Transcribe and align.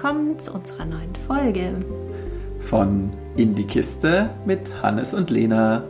willkommen 0.00 0.38
zu 0.38 0.52
unserer 0.52 0.84
neuen 0.84 1.12
Folge 1.26 1.74
von 2.60 3.10
In 3.34 3.56
die 3.56 3.64
Kiste 3.64 4.30
mit 4.46 4.80
Hannes 4.80 5.12
und 5.12 5.28
Lena. 5.28 5.82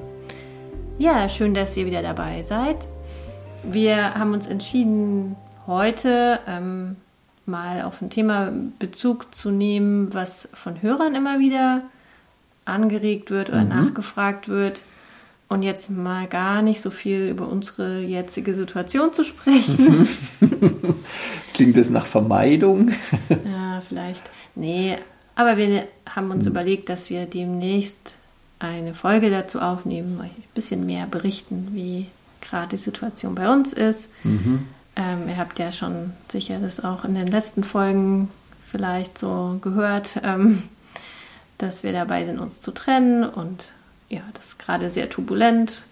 Ja, 0.96 1.29
schön, 1.29 1.53
dass 1.53 1.77
ihr 1.77 1.84
wieder 1.84 2.01
dabei 2.01 2.41
seid. 2.41 2.89
Wir 3.65 4.15
haben 4.15 4.33
uns 4.33 4.47
entschieden, 4.47 5.37
heute 5.66 6.41
ähm, 6.47 6.97
mal 7.45 7.83
auf 7.83 8.01
ein 8.01 8.09
Thema 8.09 8.51
Bezug 8.79 9.34
zu 9.34 9.51
nehmen, 9.51 10.15
was 10.15 10.48
von 10.55 10.80
Hörern 10.80 11.15
immer 11.15 11.38
wieder 11.38 11.83
angeregt 12.65 13.30
wird 13.30 13.51
oder 13.51 13.62
mhm. 13.62 13.69
nachgefragt 13.69 14.48
wird. 14.48 14.80
Und 15.51 15.62
jetzt 15.62 15.91
mal 15.91 16.27
gar 16.29 16.62
nicht 16.62 16.80
so 16.80 16.88
viel 16.88 17.29
über 17.29 17.47
unsere 17.47 18.01
jetzige 18.01 18.55
Situation 18.55 19.12
zu 19.12 19.25
sprechen. 19.25 20.09
Klingt 21.52 21.77
das 21.77 21.91
nach 21.91 22.06
Vermeidung? 22.06 22.93
vielleicht. 23.88 24.23
Nee, 24.55 24.98
aber 25.34 25.56
wir 25.56 25.87
haben 26.09 26.30
uns 26.30 26.45
mhm. 26.45 26.51
überlegt, 26.51 26.88
dass 26.88 27.10
wir 27.10 27.27
demnächst 27.27 28.16
eine 28.59 28.95
Folge 28.95 29.30
dazu 29.30 29.60
aufnehmen, 29.60 30.20
euch 30.20 30.30
ein 30.30 30.45
bisschen 30.55 30.84
mehr 30.84 31.06
berichten, 31.06 31.69
wie 31.73 32.06
gerade 32.41 32.70
die 32.70 32.77
Situation 32.77 33.34
bei 33.34 33.51
uns 33.51 33.73
ist. 33.73 34.10
Mhm. 34.24 34.66
Ähm, 34.96 35.29
ihr 35.29 35.37
habt 35.37 35.59
ja 35.59 35.70
schon 35.70 36.12
sicher 36.29 36.59
das 36.59 36.82
auch 36.82 37.05
in 37.05 37.15
den 37.15 37.29
letzten 37.29 37.62
Folgen 37.62 38.30
vielleicht 38.69 39.19
so 39.19 39.59
gehört, 39.62 40.20
ähm, 40.24 40.65
dass 41.59 41.82
wir 41.82 41.93
dabei 41.93 42.24
sind, 42.24 42.38
uns 42.38 42.60
zu 42.60 42.73
trennen 42.73 43.24
und 43.24 43.70
ja, 44.09 44.23
das 44.34 44.46
ist 44.46 44.59
gerade 44.59 44.88
sehr 44.88 45.10
turbulent. 45.10 45.82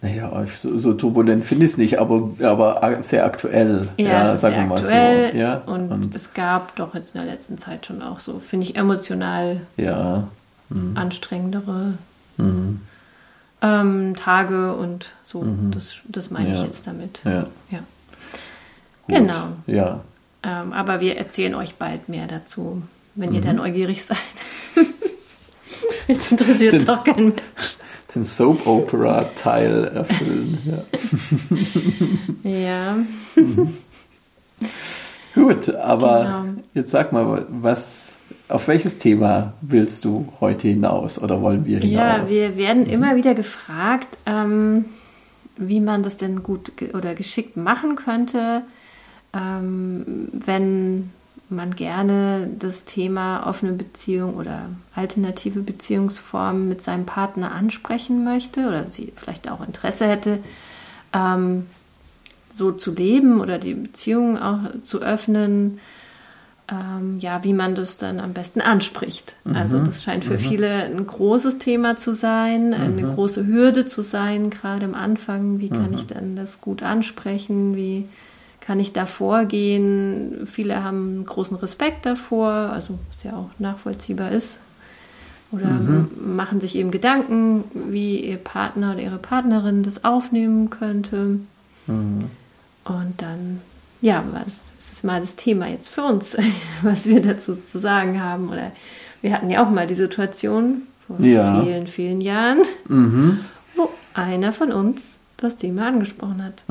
Naja, 0.00 0.46
so, 0.46 0.78
so 0.78 0.94
turbulent 0.94 1.44
finde 1.44 1.64
ich 1.64 1.72
es 1.72 1.76
nicht, 1.76 1.98
aber, 1.98 2.30
aber 2.40 3.02
sehr 3.02 3.24
aktuell. 3.24 3.88
Ja, 3.96 4.08
ja 4.08 4.36
sagen 4.36 4.56
wir 4.56 4.66
mal 4.66 4.78
aktuell. 4.78 5.32
so. 5.32 5.38
Ja, 5.38 5.56
und, 5.66 5.90
und, 5.90 6.14
es 6.14 6.34
gab 6.34 6.76
doch 6.76 6.94
jetzt 6.94 7.16
in 7.16 7.22
der 7.22 7.30
letzten 7.30 7.58
Zeit 7.58 7.86
schon 7.86 8.00
auch 8.00 8.20
so, 8.20 8.38
finde 8.38 8.66
ich, 8.66 8.76
emotional 8.76 9.62
ja. 9.76 10.28
Mhm. 10.68 10.96
anstrengendere 10.96 11.94
mhm. 12.36 12.82
Ähm, 13.60 14.14
Tage 14.14 14.76
und 14.76 15.14
so. 15.24 15.42
Mhm. 15.42 15.72
Das, 15.72 15.96
das 16.04 16.30
meine 16.30 16.50
ja. 16.50 16.54
ich 16.54 16.62
jetzt 16.62 16.86
damit. 16.86 17.20
Ja. 17.24 17.46
ja. 17.70 17.80
Genau. 19.08 19.48
Ja. 19.66 20.00
Ähm, 20.44 20.72
aber 20.72 21.00
wir 21.00 21.16
erzählen 21.16 21.56
euch 21.56 21.74
bald 21.74 22.08
mehr 22.08 22.28
dazu, 22.28 22.82
wenn 23.16 23.34
ihr 23.34 23.40
da 23.40 23.50
mhm. 23.50 23.58
neugierig 23.58 24.04
seid. 24.06 24.18
Jetzt 26.06 26.30
interessiert 26.30 26.74
es 26.74 26.86
doch 26.86 27.02
keinen 27.02 27.30
Mensch. 27.30 27.78
Den 28.14 28.24
Soap-Opera-Teil 28.24 29.84
erfüllen. 29.84 30.58
Ja. 32.44 32.50
ja. 32.50 32.96
Mhm. 33.36 33.74
Gut, 35.34 35.74
aber 35.74 36.24
genau. 36.24 36.62
jetzt 36.74 36.90
sag 36.90 37.12
mal, 37.12 37.46
was, 37.48 38.14
auf 38.48 38.66
welches 38.66 38.98
Thema 38.98 39.52
willst 39.60 40.04
du 40.04 40.26
heute 40.40 40.68
hinaus 40.68 41.18
oder 41.18 41.40
wollen 41.42 41.66
wir 41.66 41.80
hinaus? 41.80 41.92
Ja, 41.92 42.28
wir 42.28 42.56
werden 42.56 42.84
mhm. 42.84 42.90
immer 42.90 43.16
wieder 43.16 43.34
gefragt, 43.34 44.08
ähm, 44.26 44.86
wie 45.56 45.80
man 45.80 46.02
das 46.02 46.16
denn 46.16 46.42
gut 46.42 46.72
oder 46.94 47.14
geschickt 47.14 47.56
machen 47.56 47.96
könnte, 47.96 48.62
ähm, 49.34 50.28
wenn 50.32 51.10
man 51.50 51.74
gerne 51.74 52.50
das 52.58 52.84
Thema 52.84 53.46
offene 53.46 53.72
Beziehung 53.72 54.36
oder 54.36 54.66
alternative 54.94 55.60
Beziehungsformen 55.60 56.68
mit 56.68 56.82
seinem 56.82 57.06
Partner 57.06 57.52
ansprechen 57.52 58.24
möchte 58.24 58.68
oder 58.68 58.86
sie 58.90 59.12
vielleicht 59.16 59.50
auch 59.50 59.66
Interesse 59.66 60.06
hätte, 60.06 60.40
ähm, 61.12 61.66
so 62.52 62.72
zu 62.72 62.92
leben 62.92 63.40
oder 63.40 63.58
die 63.58 63.74
Beziehung 63.74 64.38
auch 64.38 64.58
zu 64.82 65.00
öffnen, 65.00 65.78
ähm, 66.70 67.18
ja, 67.20 67.44
wie 67.44 67.54
man 67.54 67.74
das 67.74 67.96
dann 67.96 68.20
am 68.20 68.34
besten 68.34 68.60
anspricht. 68.60 69.36
Mhm. 69.44 69.56
Also 69.56 69.78
das 69.78 70.02
scheint 70.02 70.24
für 70.24 70.34
mhm. 70.34 70.38
viele 70.38 70.70
ein 70.84 71.06
großes 71.06 71.58
Thema 71.58 71.96
zu 71.96 72.12
sein, 72.12 72.74
eine 72.74 73.06
mhm. 73.06 73.14
große 73.14 73.46
Hürde 73.46 73.86
zu 73.86 74.02
sein, 74.02 74.50
gerade 74.50 74.84
am 74.84 74.94
Anfang. 74.94 75.60
Wie 75.60 75.70
kann 75.70 75.94
ich 75.94 76.02
mhm. 76.02 76.14
dann 76.14 76.36
das 76.36 76.60
gut 76.60 76.82
ansprechen? 76.82 77.74
Wie 77.74 78.06
kann 78.68 78.80
ich 78.80 78.92
da 78.92 79.06
vorgehen? 79.06 80.42
Viele 80.44 80.84
haben 80.84 81.24
großen 81.24 81.56
Respekt 81.56 82.04
davor, 82.04 82.50
also 82.50 82.98
was 83.08 83.22
ja 83.22 83.32
auch 83.32 83.48
nachvollziehbar 83.58 84.30
ist. 84.30 84.60
Oder 85.50 85.68
mhm. 85.68 86.10
machen 86.36 86.60
sich 86.60 86.76
eben 86.76 86.90
Gedanken, 86.90 87.64
wie 87.72 88.22
ihr 88.22 88.36
Partner 88.36 88.92
oder 88.92 89.00
ihre 89.00 89.16
Partnerin 89.16 89.84
das 89.84 90.04
aufnehmen 90.04 90.68
könnte. 90.68 91.38
Mhm. 91.86 92.26
Und 92.84 93.14
dann, 93.16 93.62
ja, 94.02 94.22
was 94.32 94.66
ist 94.78 95.02
mal 95.02 95.20
das 95.20 95.36
Thema 95.36 95.68
jetzt 95.68 95.88
für 95.88 96.02
uns, 96.02 96.36
was 96.82 97.06
wir 97.06 97.22
dazu 97.22 97.56
zu 97.72 97.78
sagen 97.78 98.22
haben? 98.22 98.50
Oder 98.50 98.72
wir 99.22 99.32
hatten 99.32 99.48
ja 99.48 99.64
auch 99.64 99.70
mal 99.70 99.86
die 99.86 99.94
Situation 99.94 100.82
vor 101.06 101.18
ja. 101.20 101.62
vielen, 101.62 101.86
vielen 101.86 102.20
Jahren, 102.20 102.58
mhm. 102.86 103.40
wo 103.76 103.88
einer 104.12 104.52
von 104.52 104.72
uns 104.72 105.16
das 105.38 105.56
Thema 105.56 105.88
angesprochen 105.88 106.44
hat. 106.44 106.64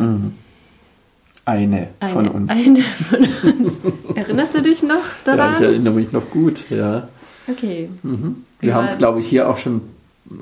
Eine, 1.47 1.88
eine 2.02 2.12
von 2.12 2.28
uns. 2.28 2.50
Eine 2.50 2.81
von 2.84 3.19
uns. 3.19 3.74
Erinnerst 4.16 4.53
du 4.53 4.62
dich 4.62 4.84
noch 4.84 4.97
daran? 5.24 5.53
Ja, 5.53 5.59
ich 5.59 5.63
erinnere 5.63 5.94
mich 5.94 6.12
noch 6.12 6.30
gut, 6.30 6.69
ja. 6.69 7.08
Okay. 7.47 7.90
Mhm. 8.03 8.44
Wir 8.59 8.75
haben 8.75 8.88
es, 8.88 8.97
glaube 8.97 9.22
ich, 9.22 9.30
hier 9.30 9.50
auch 9.50 9.56
schon 9.56 9.80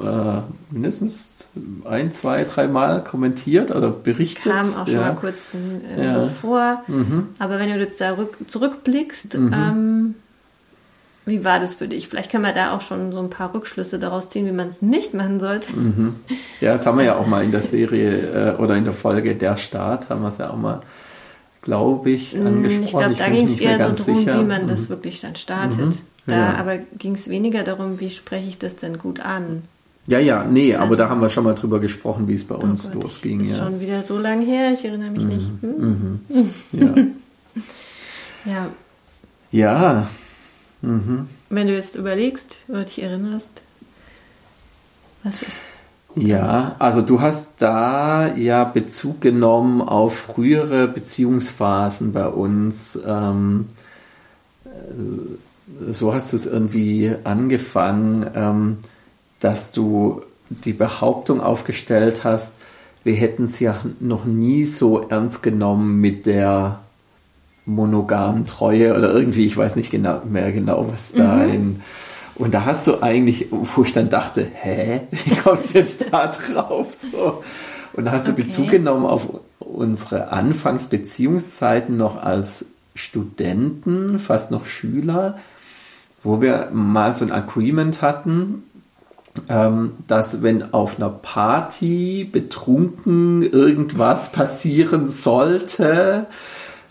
äh, 0.02 0.42
mindestens 0.72 1.46
ein, 1.88 2.12
zwei, 2.12 2.44
drei 2.46 2.68
Mal 2.68 3.04
kommentiert 3.04 3.70
oder 3.70 3.92
berichtet. 3.92 4.52
Kam 4.52 4.74
auch 4.74 4.88
schon 4.88 4.96
ja. 4.96 5.02
mal 5.02 5.16
kurz 5.16 5.38
in, 5.54 5.82
äh, 5.96 6.06
ja. 6.06 6.26
vor. 6.26 6.82
Mhm. 6.88 7.36
Aber 7.38 7.60
wenn 7.60 7.70
du 7.70 7.78
jetzt 7.78 8.02
da 8.02 8.18
rück, 8.18 8.38
zurückblickst, 8.48 9.38
mhm. 9.38 9.54
ähm, 9.54 10.16
wie 11.28 11.44
war 11.44 11.60
das 11.60 11.76
für 11.76 11.88
dich? 11.88 12.08
Vielleicht 12.08 12.32
können 12.32 12.44
wir 12.44 12.54
da 12.54 12.76
auch 12.76 12.82
schon 12.82 13.12
so 13.12 13.20
ein 13.20 13.30
paar 13.30 13.54
Rückschlüsse 13.54 14.00
daraus 14.00 14.30
ziehen, 14.30 14.46
wie 14.46 14.52
man 14.52 14.68
es 14.68 14.82
nicht 14.82 15.14
machen 15.14 15.40
sollte. 15.40 15.72
Mhm. 15.72 16.16
Ja, 16.62 16.74
das 16.74 16.86
haben 16.86 16.98
wir 16.98 17.06
ja 17.06 17.16
auch 17.20 17.28
mal 17.28 17.44
in 17.44 17.52
der 17.52 17.62
Serie 17.62 18.56
äh, 18.56 18.62
oder 18.62 18.76
in 18.76 18.86
der 18.86 18.94
Folge 18.94 19.36
Der 19.36 19.58
Staat, 19.58 20.10
haben 20.10 20.22
wir 20.22 20.30
es 20.30 20.38
ja 20.38 20.50
auch 20.50 20.58
mal, 20.58 20.82
glaube 21.66 22.12
ich, 22.12 22.34
mm, 22.34 22.48
angesprochen. 22.48 22.84
Ich 22.86 22.92
glaube, 22.92 23.16
da 23.16 23.30
ging 23.30 23.44
es 23.44 23.60
eher 23.60 23.96
so 23.96 24.04
darum, 24.06 24.20
sicher. 24.20 24.40
wie 24.40 24.46
man 24.46 24.68
das 24.68 24.82
mhm. 24.82 24.90
wirklich 24.90 25.20
dann 25.20 25.36
startet. 25.36 25.86
Mhm. 25.86 25.98
Da 26.28 26.36
ja. 26.36 26.54
aber 26.56 26.78
ging 26.78 27.14
es 27.14 27.30
weniger 27.30 27.64
darum, 27.64 28.00
wie 28.00 28.10
spreche 28.10 28.48
ich 28.48 28.58
das 28.58 28.78
denn 28.78 28.98
gut 28.98 29.20
an. 29.20 29.64
Ja, 30.08 30.20
ja, 30.20 30.44
nee, 30.44 30.74
also, 30.74 30.86
aber 30.86 30.96
da 30.96 31.10
haben 31.10 31.20
wir 31.20 31.30
schon 31.30 31.44
mal 31.44 31.56
drüber 31.56 31.80
gesprochen, 31.80 32.28
wie 32.28 32.36
es 32.36 32.46
bei 32.46 32.56
oh 32.56 32.60
uns 32.60 32.84
Gott, 32.84 33.04
losging. 33.04 33.42
Ist 33.42 33.58
ja. 33.58 33.64
schon 33.64 33.80
wieder 33.82 34.04
so 34.04 34.18
lange 34.18 34.46
her, 34.46 34.72
ich 34.72 34.86
erinnere 34.86 35.10
mich 35.10 35.24
mhm. 35.24 35.30
nicht. 35.30 35.52
Hm? 35.62 36.20
Mhm. 36.30 37.16
Ja. 38.46 38.54
ja. 38.54 38.70
Ja. 39.52 40.08
Mhm. 40.82 41.28
Wenn 41.50 41.68
du 41.68 41.74
jetzt 41.74 41.96
überlegst, 41.96 42.58
oder 42.68 42.84
dich 42.84 43.02
erinnerst, 43.02 43.62
was 45.24 45.42
ist? 45.42 45.60
Ja, 46.16 46.76
also 46.80 47.02
du 47.02 47.20
hast 47.20 47.50
da 47.58 48.34
ja 48.36 48.64
Bezug 48.64 49.22
genommen 49.22 49.82
auf 49.82 50.18
frühere 50.18 50.88
Beziehungsphasen 50.88 52.14
bei 52.14 52.28
uns. 52.28 52.98
Ähm, 53.06 53.68
äh, 54.66 55.92
so 55.92 56.14
hast 56.14 56.32
du 56.32 56.38
es 56.38 56.46
irgendwie 56.46 57.14
angefangen, 57.24 58.26
ähm, 58.34 58.78
dass 59.42 59.74
du 59.74 60.22
die 60.50 60.74
Behauptung 60.74 61.42
aufgestellt 61.42 62.24
hast, 62.24 62.54
wir 63.04 63.14
hätten 63.14 63.46
es 63.46 63.60
ja 63.60 63.80
noch 64.00 64.26
nie 64.26 64.66
so 64.66 65.08
ernst 65.10 65.44
genommen 65.44 66.02
mit 66.02 66.26
der 66.26 66.80
monogamen 67.66 68.46
Treue 68.46 68.96
oder 68.96 69.14
irgendwie, 69.14 69.46
ich 69.46 69.58
weiß 69.58 69.76
nicht 69.76 69.92
genau, 69.92 70.22
mehr 70.26 70.52
genau, 70.52 70.88
was 70.92 71.14
da 71.14 71.36
mhm. 71.36 71.82
Und 72.36 72.54
da 72.54 72.66
hast 72.66 72.88
du 72.88 73.02
eigentlich, 73.02 73.48
wo 73.52 73.84
ich 73.84 73.94
dann 73.94 74.10
dachte, 74.10 74.46
hä, 74.54 75.02
wie 75.12 75.36
kommst 75.36 75.74
du 75.74 75.80
jetzt 75.80 76.06
da 76.12 76.28
drauf? 76.28 76.94
So. 76.94 77.44
Und 77.94 78.06
da 78.06 78.12
hast 78.12 78.28
du 78.28 78.34
okay. 78.34 78.44
Bezug 78.44 78.70
genommen 78.70 79.06
auf 79.06 79.30
unsere 79.60 80.32
Anfangsbeziehungszeiten 80.32 81.98
noch 81.98 82.22
als 82.22 82.66
Studenten, 82.94 84.20
fast 84.20 84.52
noch 84.52 84.66
Schüler, 84.66 85.40
wo 86.24 86.42
wir 86.42 86.70
mal 86.74 87.14
so 87.14 87.26
ein 87.26 87.32
Agreement 87.32 88.02
hatten, 88.02 88.64
ähm, 89.50 89.94
dass 90.08 90.42
wenn 90.42 90.74
auf 90.74 90.98
einer 90.98 91.10
Party 91.10 92.28
betrunken 92.30 93.44
irgendwas 93.44 94.32
passieren 94.32 95.10
sollte, 95.10 96.28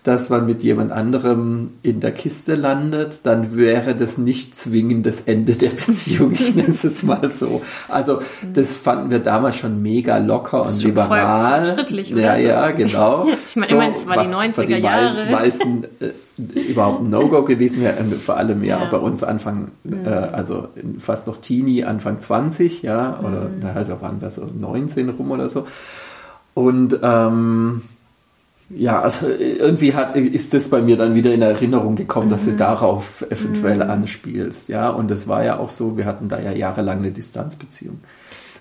dass 0.04 0.28
man 0.28 0.44
mit 0.44 0.62
jemand 0.62 0.92
anderem 0.92 1.70
in 1.82 2.00
der 2.00 2.12
Kiste 2.12 2.56
landet, 2.56 3.20
dann 3.22 3.56
wäre 3.56 3.94
das 3.94 4.18
nicht 4.18 4.54
zwingend 4.54 5.06
das 5.06 5.22
Ende 5.22 5.54
der 5.54 5.70
Beziehung. 5.70 6.34
Ich 6.34 6.54
nenne 6.54 6.72
es 6.72 6.82
jetzt 6.82 7.04
mal 7.04 7.26
so. 7.30 7.62
Also 7.88 8.20
das 8.52 8.76
fanden 8.76 9.10
wir 9.10 9.20
damals 9.20 9.56
schon 9.56 9.80
mega 9.80 10.18
locker 10.18 10.66
und 10.66 10.82
liberal. 10.82 11.64
Fortschrittlich, 11.64 12.12
oder? 12.12 12.22
Ja, 12.22 12.36
ja, 12.36 12.70
genau. 12.72 13.26
ich 13.48 13.56
meine, 13.56 13.68
so, 13.68 13.74
ich 13.74 13.80
meine, 13.80 13.96
es 13.96 14.06
war 14.06 14.22
die 14.22 14.30
90er 14.30 14.76
Jahre. 14.76 15.26
Die 15.26 15.32
meisten 15.32 15.84
äh, 16.00 16.60
überhaupt 16.60 17.00
ein 17.02 17.08
No-Go 17.08 17.42
gewesen 17.44 17.80
wäre, 17.80 18.04
vor 18.04 18.36
allem 18.36 18.62
ja, 18.62 18.82
ja. 18.82 18.90
bei 18.90 18.98
uns 18.98 19.24
Anfang, 19.24 19.70
äh, 19.90 20.06
also 20.06 20.68
fast 20.98 21.26
noch 21.26 21.38
Teenie, 21.38 21.84
Anfang 21.84 22.20
20, 22.20 22.82
ja, 22.82 23.18
oder 23.20 23.48
mhm. 23.48 23.72
halt, 23.72 23.88
da 23.88 24.02
waren 24.02 24.20
wir 24.20 24.30
so 24.30 24.50
19 24.54 25.08
rum 25.08 25.30
oder 25.30 25.48
so. 25.48 25.66
Und 26.52 26.98
ähm, 27.02 27.82
ja, 28.70 29.00
also 29.00 29.28
irgendwie 29.28 29.94
hat, 29.94 30.16
ist 30.16 30.54
das 30.54 30.70
bei 30.70 30.80
mir 30.80 30.96
dann 30.96 31.14
wieder 31.14 31.32
in 31.32 31.42
Erinnerung 31.42 31.96
gekommen, 31.96 32.28
mhm. 32.28 32.32
dass 32.32 32.44
du 32.44 32.52
mhm. 32.52 32.58
darauf 32.58 33.22
eventuell 33.30 33.76
mhm. 33.76 33.90
anspielst. 33.90 34.68
Ja, 34.68 34.88
und 34.88 35.10
das 35.10 35.28
war 35.28 35.44
ja 35.44 35.58
auch 35.58 35.70
so, 35.70 35.96
wir 35.96 36.06
hatten 36.06 36.28
da 36.28 36.40
ja 36.40 36.52
jahrelang 36.52 36.98
eine 36.98 37.10
Distanzbeziehung. 37.10 38.00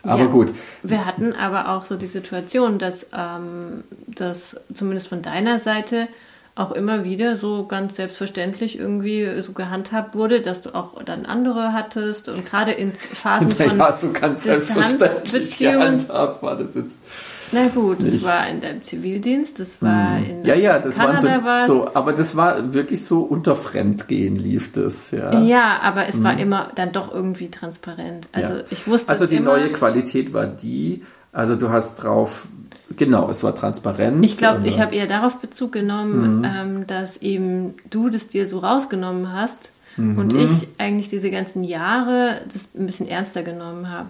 Aber 0.03 0.23
ja, 0.23 0.27
gut. 0.27 0.53
Wir 0.83 1.05
hatten 1.05 1.31
aber 1.33 1.69
auch 1.69 1.85
so 1.85 1.95
die 1.95 2.07
Situation, 2.07 2.77
dass 2.77 3.07
ähm, 3.17 3.85
das 4.07 4.59
zumindest 4.73 5.07
von 5.07 5.21
deiner 5.21 5.59
Seite 5.59 6.09
auch 6.55 6.71
immer 6.71 7.03
wieder 7.03 7.37
so 7.37 7.65
ganz 7.65 7.95
selbstverständlich 7.95 8.77
irgendwie 8.77 9.41
so 9.41 9.53
gehandhabt 9.53 10.15
wurde, 10.15 10.41
dass 10.41 10.61
du 10.61 10.75
auch 10.75 11.01
dann 11.03 11.25
andere 11.25 11.73
hattest 11.73 12.29
und 12.29 12.45
gerade 12.45 12.73
in 12.73 12.93
Phasen 12.93 13.51
von 13.51 13.77
ja, 13.79 13.91
so 13.91 14.11
ganz 14.11 14.43
selbstverständlich 14.43 15.57
gehandhabt 15.57 16.43
war 16.43 16.57
das 16.57 16.75
jetzt. 16.75 16.93
Na 17.53 17.67
gut, 17.67 18.01
das 18.01 18.23
war 18.23 18.47
in 18.49 18.61
deinem 18.61 18.83
Zivildienst, 18.83 19.59
das 19.59 19.81
war 19.81 20.17
hm. 20.17 20.25
in 20.25 20.45
Ja, 20.45 20.55
ja, 20.55 20.79
das 20.79 20.95
Kanada 20.95 21.43
war 21.43 21.65
so, 21.65 21.73
so, 21.73 21.95
aber 21.95 22.13
das 22.13 22.35
war 22.35 22.73
wirklich 22.73 23.05
so 23.05 23.21
unter 23.21 23.55
Fremdgehen 23.55 24.35
lief 24.35 24.71
das, 24.71 25.11
ja. 25.11 25.39
Ja, 25.41 25.79
aber 25.81 26.07
es 26.07 26.15
hm. 26.15 26.23
war 26.23 26.39
immer 26.39 26.71
dann 26.75 26.91
doch 26.91 27.13
irgendwie 27.13 27.49
transparent. 27.49 28.27
Also 28.33 28.55
ja. 28.55 28.63
ich 28.69 28.87
wusste 28.87 29.09
Also 29.09 29.27
die 29.27 29.37
immer, 29.37 29.57
neue 29.57 29.71
Qualität 29.71 30.33
war 30.33 30.47
die, 30.47 31.03
also 31.31 31.55
du 31.55 31.69
hast 31.69 31.95
drauf 31.95 32.47
Genau, 32.95 33.29
es 33.29 33.43
war 33.43 33.55
transparent. 33.55 34.23
Ich 34.23 34.37
glaube, 34.37 34.67
ich 34.67 34.79
habe 34.79 34.95
eher 34.95 35.07
darauf 35.07 35.39
Bezug 35.39 35.71
genommen, 35.71 36.39
mhm. 36.39 36.43
ähm, 36.45 36.87
dass 36.87 37.17
eben 37.17 37.75
du 37.89 38.09
das 38.09 38.27
dir 38.27 38.45
so 38.45 38.59
rausgenommen 38.59 39.33
hast 39.33 39.71
mhm. 39.97 40.17
und 40.17 40.33
ich 40.33 40.67
eigentlich 40.77 41.09
diese 41.09 41.31
ganzen 41.31 41.63
Jahre 41.63 42.41
das 42.51 42.69
ein 42.75 42.85
bisschen 42.85 43.07
ernster 43.07 43.43
genommen 43.43 43.89
habe. 43.89 44.09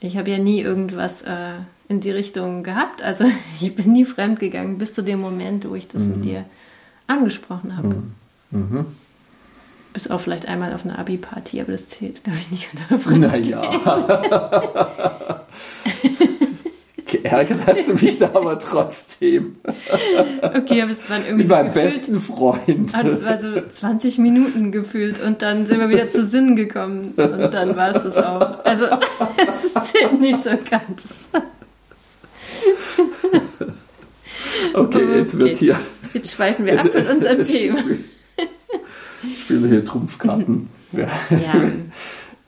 Ich 0.00 0.16
habe 0.16 0.30
ja 0.30 0.38
nie 0.38 0.60
irgendwas 0.60 1.22
äh, 1.22 1.54
in 1.88 2.00
die 2.00 2.10
Richtung 2.10 2.62
gehabt. 2.62 3.02
Also 3.02 3.24
ich 3.60 3.74
bin 3.74 3.92
nie 3.92 4.04
fremd 4.04 4.40
gegangen 4.40 4.78
bis 4.78 4.94
zu 4.94 5.02
dem 5.02 5.20
Moment, 5.20 5.68
wo 5.68 5.74
ich 5.74 5.88
das 5.88 6.02
mhm. 6.02 6.08
mit 6.10 6.24
dir 6.24 6.44
angesprochen 7.06 7.76
habe. 7.76 7.88
Mhm. 7.88 8.12
mhm. 8.50 8.86
Bis 9.94 10.10
auf 10.10 10.20
vielleicht 10.22 10.46
einmal 10.46 10.74
auf 10.74 10.84
einer 10.84 10.98
Abi-Party, 10.98 11.60
aber 11.60 11.72
das 11.72 11.88
zählt, 11.88 12.22
glaube 12.22 12.38
ich, 12.38 12.50
nicht 12.50 12.68
unter 12.72 12.98
Fremd. 12.98 13.20
Naja. 13.20 13.62
Geärgert 17.06 17.66
hast 17.66 17.88
du 17.88 17.94
mich 17.94 18.18
da 18.18 18.26
aber 18.26 18.60
trotzdem. 18.60 19.56
Okay, 20.42 20.82
aber 20.82 20.92
es 20.92 21.08
waren 21.08 21.24
irgendwie. 21.24 21.44
Wie 21.44 21.48
beim 21.48 21.72
besten 21.72 22.20
Freund. 22.20 22.90
Ah, 22.92 23.02
das 23.02 23.24
war 23.24 23.40
so 23.40 23.58
20 23.58 24.18
Minuten 24.18 24.72
gefühlt 24.72 25.22
und 25.22 25.40
dann 25.40 25.66
sind 25.66 25.80
wir 25.80 25.88
wieder 25.88 26.10
zu 26.10 26.26
Sinn 26.26 26.54
gekommen 26.54 27.14
und 27.16 27.54
dann 27.54 27.74
war 27.76 27.96
es 27.96 28.02
das 28.02 28.16
auch. 28.16 28.62
Also, 28.64 28.84
es 29.74 29.92
zählt 29.92 30.20
nicht 30.20 30.44
so 30.44 30.50
ganz. 30.68 31.02
Okay, 34.74 35.18
jetzt 35.18 35.38
wird 35.38 35.56
hier. 35.56 35.78
Jetzt 36.14 36.32
schweifen 36.32 36.64
wir 36.64 36.74
jetzt, 36.74 36.86
ab 36.94 37.04
von 37.04 37.16
unserem 37.16 37.44
Thema. 37.44 37.78
Spielen 39.34 39.62
wir 39.62 39.70
hier 39.70 39.84
Trumpfkarten. 39.84 40.68
Ja. 40.92 41.08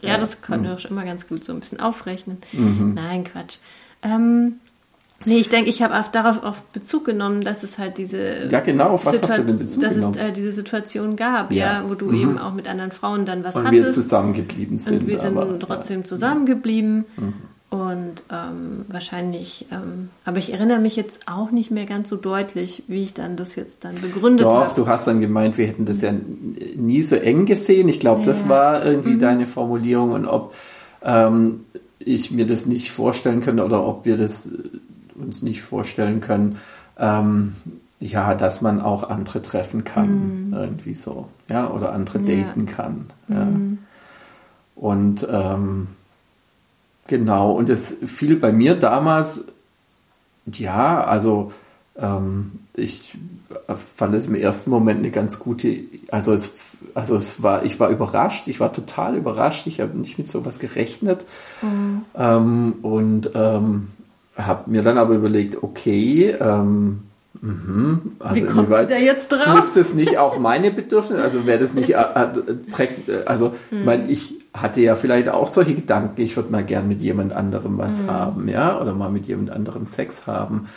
ja. 0.02 0.16
das 0.18 0.42
konnten 0.42 0.64
wir 0.64 0.74
auch 0.74 0.78
schon 0.78 0.92
immer 0.92 1.04
ganz 1.04 1.28
gut 1.28 1.44
so 1.44 1.52
ein 1.52 1.60
bisschen 1.60 1.80
aufrechnen. 1.80 2.38
Mhm. 2.52 2.92
Nein, 2.94 3.24
Quatsch. 3.24 3.56
Ähm, 4.02 4.54
nee, 5.24 5.38
ich 5.38 5.48
denke, 5.48 5.68
ich 5.68 5.82
habe 5.82 6.02
darauf 6.12 6.42
auf 6.42 6.62
Bezug 6.62 7.04
genommen, 7.04 7.42
dass 7.42 7.62
es 7.62 7.78
halt 7.78 7.98
diese 7.98 8.48
ja 8.50 8.60
genau, 8.60 8.90
auf 8.90 9.04
was 9.04 9.14
Situa 9.14 9.28
hast 9.28 9.38
du 9.38 9.44
denn 9.44 9.58
Bezug 9.58 9.82
dass 9.82 9.94
genommen? 9.94 10.14
es 10.14 10.20
äh, 10.20 10.32
diese 10.32 10.52
Situation 10.52 11.16
gab, 11.16 11.52
ja, 11.52 11.82
ja 11.82 11.84
wo 11.88 11.94
du 11.94 12.06
mhm. 12.06 12.20
eben 12.20 12.38
auch 12.38 12.54
mit 12.54 12.68
anderen 12.68 12.92
Frauen 12.92 13.26
dann 13.26 13.44
was 13.44 13.56
und 13.56 13.66
hattest. 13.66 13.84
wir 13.84 13.92
zusammengeblieben 13.92 14.78
sind. 14.78 15.00
Und 15.00 15.06
wir 15.06 15.18
sind 15.18 15.36
aber, 15.36 15.58
trotzdem 15.58 16.00
ja. 16.00 16.04
zusammengeblieben. 16.04 17.04
Mhm. 17.16 17.34
Und 17.70 18.24
ähm, 18.32 18.84
wahrscheinlich, 18.88 19.66
ähm, 19.70 20.08
aber 20.24 20.38
ich 20.38 20.52
erinnere 20.52 20.80
mich 20.80 20.96
jetzt 20.96 21.28
auch 21.28 21.52
nicht 21.52 21.70
mehr 21.70 21.86
ganz 21.86 22.08
so 22.08 22.16
deutlich, 22.16 22.82
wie 22.88 23.04
ich 23.04 23.14
dann 23.14 23.36
das 23.36 23.54
jetzt 23.54 23.84
dann 23.84 23.94
begründet 24.00 24.44
habe. 24.44 24.66
Doch, 24.66 24.74
du 24.74 24.88
hast 24.88 25.06
dann 25.06 25.20
gemeint, 25.20 25.56
wir 25.56 25.68
hätten 25.68 25.84
das 25.84 26.02
ja 26.02 26.12
nie 26.74 27.00
so 27.00 27.14
eng 27.14 27.46
gesehen. 27.46 27.88
Ich 27.88 28.00
glaube, 28.00 28.22
ja. 28.22 28.26
das 28.26 28.48
war 28.48 28.84
irgendwie 28.84 29.14
mhm. 29.14 29.20
deine 29.20 29.46
Formulierung 29.46 30.10
und 30.10 30.26
ob 30.26 30.52
ähm, 31.02 31.60
ich 32.00 32.32
mir 32.32 32.46
das 32.46 32.66
nicht 32.66 32.90
vorstellen 32.90 33.40
könnte 33.40 33.64
oder 33.64 33.86
ob 33.86 34.04
wir 34.04 34.16
das 34.16 34.50
äh, 34.50 34.58
uns 35.14 35.42
nicht 35.42 35.62
vorstellen 35.62 36.20
können, 36.20 36.58
ähm, 36.98 37.54
ja, 38.00 38.34
dass 38.34 38.62
man 38.62 38.80
auch 38.80 39.08
andere 39.08 39.42
treffen 39.42 39.84
kann, 39.84 40.48
mm. 40.48 40.54
irgendwie 40.54 40.94
so, 40.94 41.28
ja, 41.50 41.70
oder 41.70 41.92
andere 41.92 42.18
ja. 42.20 42.44
daten 42.44 42.64
kann. 42.64 43.06
Ja. 43.28 43.44
Mm. 43.44 43.78
Und 44.74 45.28
ähm, 45.30 45.88
genau, 47.10 47.50
und 47.50 47.68
es 47.68 47.96
fiel 48.06 48.36
bei 48.36 48.52
mir 48.52 48.76
damals, 48.76 49.44
ja, 50.46 51.04
also 51.04 51.52
ähm, 51.98 52.52
ich 52.74 53.18
fand 53.96 54.14
es 54.14 54.28
im 54.28 54.36
ersten 54.36 54.70
Moment 54.70 55.00
eine 55.00 55.10
ganz 55.10 55.40
gute, 55.40 55.76
also 56.10 56.32
es, 56.32 56.54
also 56.94 57.16
es 57.16 57.42
war, 57.42 57.64
ich 57.64 57.80
war 57.80 57.90
überrascht, 57.90 58.46
ich 58.46 58.60
war 58.60 58.72
total 58.72 59.16
überrascht, 59.16 59.66
ich 59.66 59.80
habe 59.80 59.98
nicht 59.98 60.18
mit 60.18 60.30
sowas 60.30 60.60
gerechnet 60.60 61.26
mhm. 61.60 62.02
ähm, 62.16 62.74
und 62.82 63.32
ähm, 63.34 63.88
habe 64.36 64.70
mir 64.70 64.82
dann 64.82 64.96
aber 64.96 65.14
überlegt, 65.14 65.62
okay, 65.62 66.30
ähm, 66.30 67.02
mh, 67.40 67.98
also 68.18 68.36
Wie 68.36 68.46
kommst 68.46 68.70
du 68.70 68.86
da 68.86 68.96
jetzt 68.96 69.30
drauf? 69.30 69.44
trifft 69.44 69.76
es 69.76 69.94
nicht 69.94 70.18
auch 70.18 70.38
meine 70.38 70.70
Bedürfnisse? 70.70 71.22
Also 71.22 71.46
wäre 71.46 71.58
das 71.58 71.74
nicht, 71.74 71.90
äh, 71.90 72.00
äh, 72.00 72.28
trägt, 72.70 73.08
äh, 73.08 73.22
also 73.26 73.54
mhm. 73.70 73.84
mein, 73.84 74.10
ich 74.10 74.34
hatte 74.52 74.80
ja 74.80 74.96
vielleicht 74.96 75.28
auch 75.28 75.48
solche 75.48 75.74
Gedanken, 75.74 76.20
ich 76.20 76.36
würde 76.36 76.50
mal 76.50 76.64
gern 76.64 76.88
mit 76.88 77.00
jemand 77.00 77.34
anderem 77.34 77.78
was 77.78 78.02
mhm. 78.02 78.10
haben, 78.10 78.48
ja, 78.48 78.80
oder 78.80 78.94
mal 78.94 79.10
mit 79.10 79.26
jemand 79.26 79.50
anderem 79.50 79.86
Sex 79.86 80.26
haben. 80.26 80.68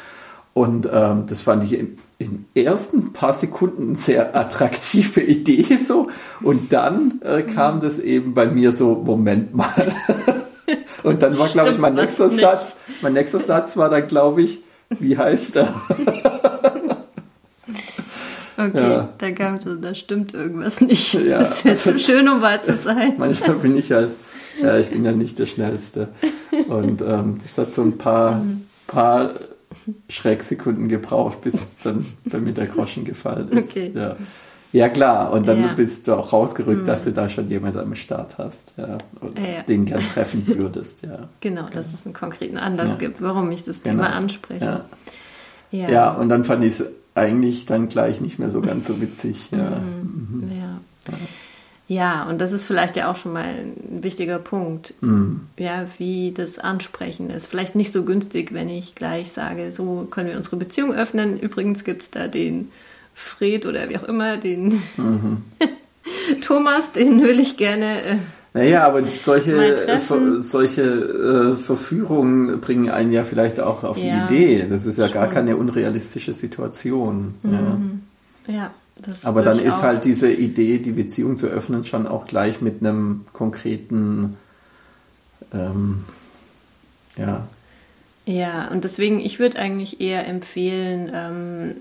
Und 0.53 0.87
ähm, 0.93 1.23
das 1.27 1.41
fand 1.41 1.63
ich 1.63 1.73
in, 1.73 1.97
in 2.19 2.45
ersten 2.53 3.11
paar 3.11 3.33
Sekunden 3.33 3.95
sehr 3.95 4.35
attraktive 4.35 5.21
Idee 5.21 5.77
so. 5.85 6.07
Und 6.41 6.71
dann 6.71 7.21
äh, 7.23 7.41
kam 7.41 7.81
das 7.81 7.99
eben 7.99 8.33
bei 8.33 8.45
mir 8.45 8.71
so, 8.71 8.95
Moment 8.95 9.55
mal. 9.55 9.67
Und 11.03 11.21
dann 11.21 11.37
war, 11.37 11.49
glaube 11.49 11.71
ich, 11.71 11.77
mein 11.77 11.95
nächster. 11.95 12.29
Satz, 12.29 12.77
mein 13.01 13.13
nächster 13.13 13.39
Satz 13.39 13.75
war 13.75 13.89
dann, 13.89 14.07
glaube 14.07 14.43
ich, 14.43 14.63
wie 14.99 15.17
heißt 15.17 15.57
er? 15.57 15.73
Okay, 18.55 18.77
ja. 18.77 19.09
da 19.17 19.31
kam 19.31 19.59
so, 19.59 19.75
da 19.75 19.95
stimmt 19.95 20.33
irgendwas 20.33 20.79
nicht. 20.79 21.13
Ja, 21.15 21.39
das 21.39 21.65
wäre 21.65 21.75
also, 21.75 21.93
so 21.93 21.97
schön, 21.97 22.27
um 22.29 22.41
wahr 22.41 22.61
zu 22.61 22.77
sein. 22.77 23.13
Manchmal 23.17 23.55
bin 23.55 23.75
ich 23.75 23.91
halt, 23.91 24.11
ja, 24.61 24.77
ich 24.77 24.89
bin 24.89 25.03
ja 25.03 25.11
nicht 25.11 25.39
der 25.39 25.47
Schnellste. 25.47 26.09
Und 26.67 27.01
ähm, 27.01 27.39
das 27.41 27.57
hat 27.57 27.73
so 27.73 27.81
ein 27.81 27.97
paar, 27.97 28.35
mhm. 28.35 28.67
paar 28.87 29.31
Schrecksekunden 30.07 30.87
gebraucht, 30.87 31.41
bis 31.41 31.77
dann 31.83 32.05
bei 32.25 32.39
mir 32.39 32.53
der 32.53 32.67
Groschen 32.67 33.05
gefallen 33.05 33.49
ist. 33.49 33.71
Okay. 33.71 33.91
Ja. 33.93 34.17
Ja 34.73 34.89
klar, 34.89 35.31
und 35.31 35.47
dann 35.47 35.61
ja. 35.61 35.73
bist 35.73 36.07
du 36.07 36.13
auch 36.13 36.33
rausgerückt, 36.33 36.81
mhm. 36.81 36.85
dass 36.85 37.05
du 37.05 37.13
da 37.13 37.29
schon 37.29 37.47
jemand 37.47 37.77
am 37.77 37.95
Start 37.95 38.37
hast 38.37 38.73
ja, 38.75 38.97
und 39.21 39.39
ja. 39.39 39.61
den 39.61 39.85
gern 39.85 40.01
treffen 40.13 40.45
würdest. 40.47 41.03
Ja. 41.03 41.29
Genau, 41.39 41.67
dass 41.71 41.93
es 41.93 42.05
einen 42.05 42.13
konkreten 42.13 42.57
Anlass 42.57 42.97
gibt, 42.99 43.21
warum 43.21 43.51
ich 43.51 43.63
das 43.63 43.81
Thema 43.81 44.05
genau. 44.05 44.17
anspreche. 44.17 44.85
Ja. 45.71 45.89
Ja. 45.89 46.11
und 46.13 46.29
dann 46.29 46.43
fand 46.43 46.63
ich 46.63 46.79
es 46.79 46.85
eigentlich 47.15 47.65
dann 47.65 47.89
gleich 47.89 48.21
nicht 48.21 48.39
mehr 48.39 48.49
so 48.49 48.61
ganz 48.61 48.87
so 48.87 49.01
witzig. 49.01 49.49
Ja. 49.51 49.81
Mhm. 49.81 50.41
Mhm. 50.41 50.51
ja. 50.57 50.79
Ja, 51.87 52.23
und 52.29 52.39
das 52.39 52.53
ist 52.53 52.65
vielleicht 52.65 52.95
ja 52.95 53.11
auch 53.11 53.17
schon 53.17 53.33
mal 53.33 53.43
ein 53.43 54.03
wichtiger 54.03 54.39
Punkt, 54.39 54.93
mhm. 55.01 55.41
ja, 55.57 55.85
wie 55.97 56.31
das 56.31 56.57
Ansprechen 56.57 57.29
ist. 57.29 57.47
Vielleicht 57.47 57.75
nicht 57.75 57.91
so 57.91 58.05
günstig, 58.05 58.53
wenn 58.53 58.69
ich 58.69 58.95
gleich 58.95 59.31
sage, 59.31 59.71
so 59.71 60.07
können 60.09 60.29
wir 60.29 60.37
unsere 60.37 60.55
Beziehung 60.55 60.93
öffnen. 60.93 61.37
Übrigens 61.37 61.83
gibt 61.83 62.03
es 62.03 62.11
da 62.11 62.27
den 62.29 62.71
Fred 63.13 63.65
oder 63.65 63.89
wie 63.89 63.97
auch 63.97 64.03
immer, 64.03 64.37
den 64.37 64.79
mhm. 64.97 65.43
Thomas, 66.45 66.91
den 66.93 67.21
will 67.21 67.39
ich 67.39 67.57
gerne. 67.57 68.01
Äh, 68.03 68.15
naja, 68.55 68.85
aber 68.85 69.03
solche, 69.03 69.75
ver, 69.99 70.39
solche 70.39 70.83
äh, 70.83 71.55
Verführungen 71.55 72.61
bringen 72.61 72.89
einen 72.89 73.11
ja 73.11 73.23
vielleicht 73.23 73.59
auch 73.59 73.83
auf 73.83 73.97
ja, 73.97 74.27
die 74.27 74.35
Idee. 74.35 74.67
Das 74.69 74.85
ist 74.85 74.99
ja 74.99 75.07
schon. 75.07 75.15
gar 75.15 75.27
keine 75.27 75.57
unrealistische 75.57 76.33
Situation. 76.33 77.35
Mhm. 77.41 78.01
ja. 78.47 78.53
ja. 78.53 78.71
Aber 79.23 79.41
dann 79.41 79.59
ist 79.59 79.81
halt 79.81 80.05
diese 80.05 80.31
Idee, 80.31 80.77
die 80.77 80.91
Beziehung 80.91 81.37
zu 81.37 81.47
öffnen, 81.47 81.83
schon 81.83 82.07
auch 82.07 82.27
gleich 82.27 82.61
mit 82.61 82.81
einem 82.81 83.25
konkreten, 83.33 84.37
ähm, 85.51 86.03
ja. 87.17 87.47
Ja, 88.25 88.67
und 88.69 88.83
deswegen, 88.83 89.19
ich 89.19 89.39
würde 89.39 89.57
eigentlich 89.57 89.99
eher 89.99 90.27
empfehlen, 90.27 91.11
ähm, 91.13 91.75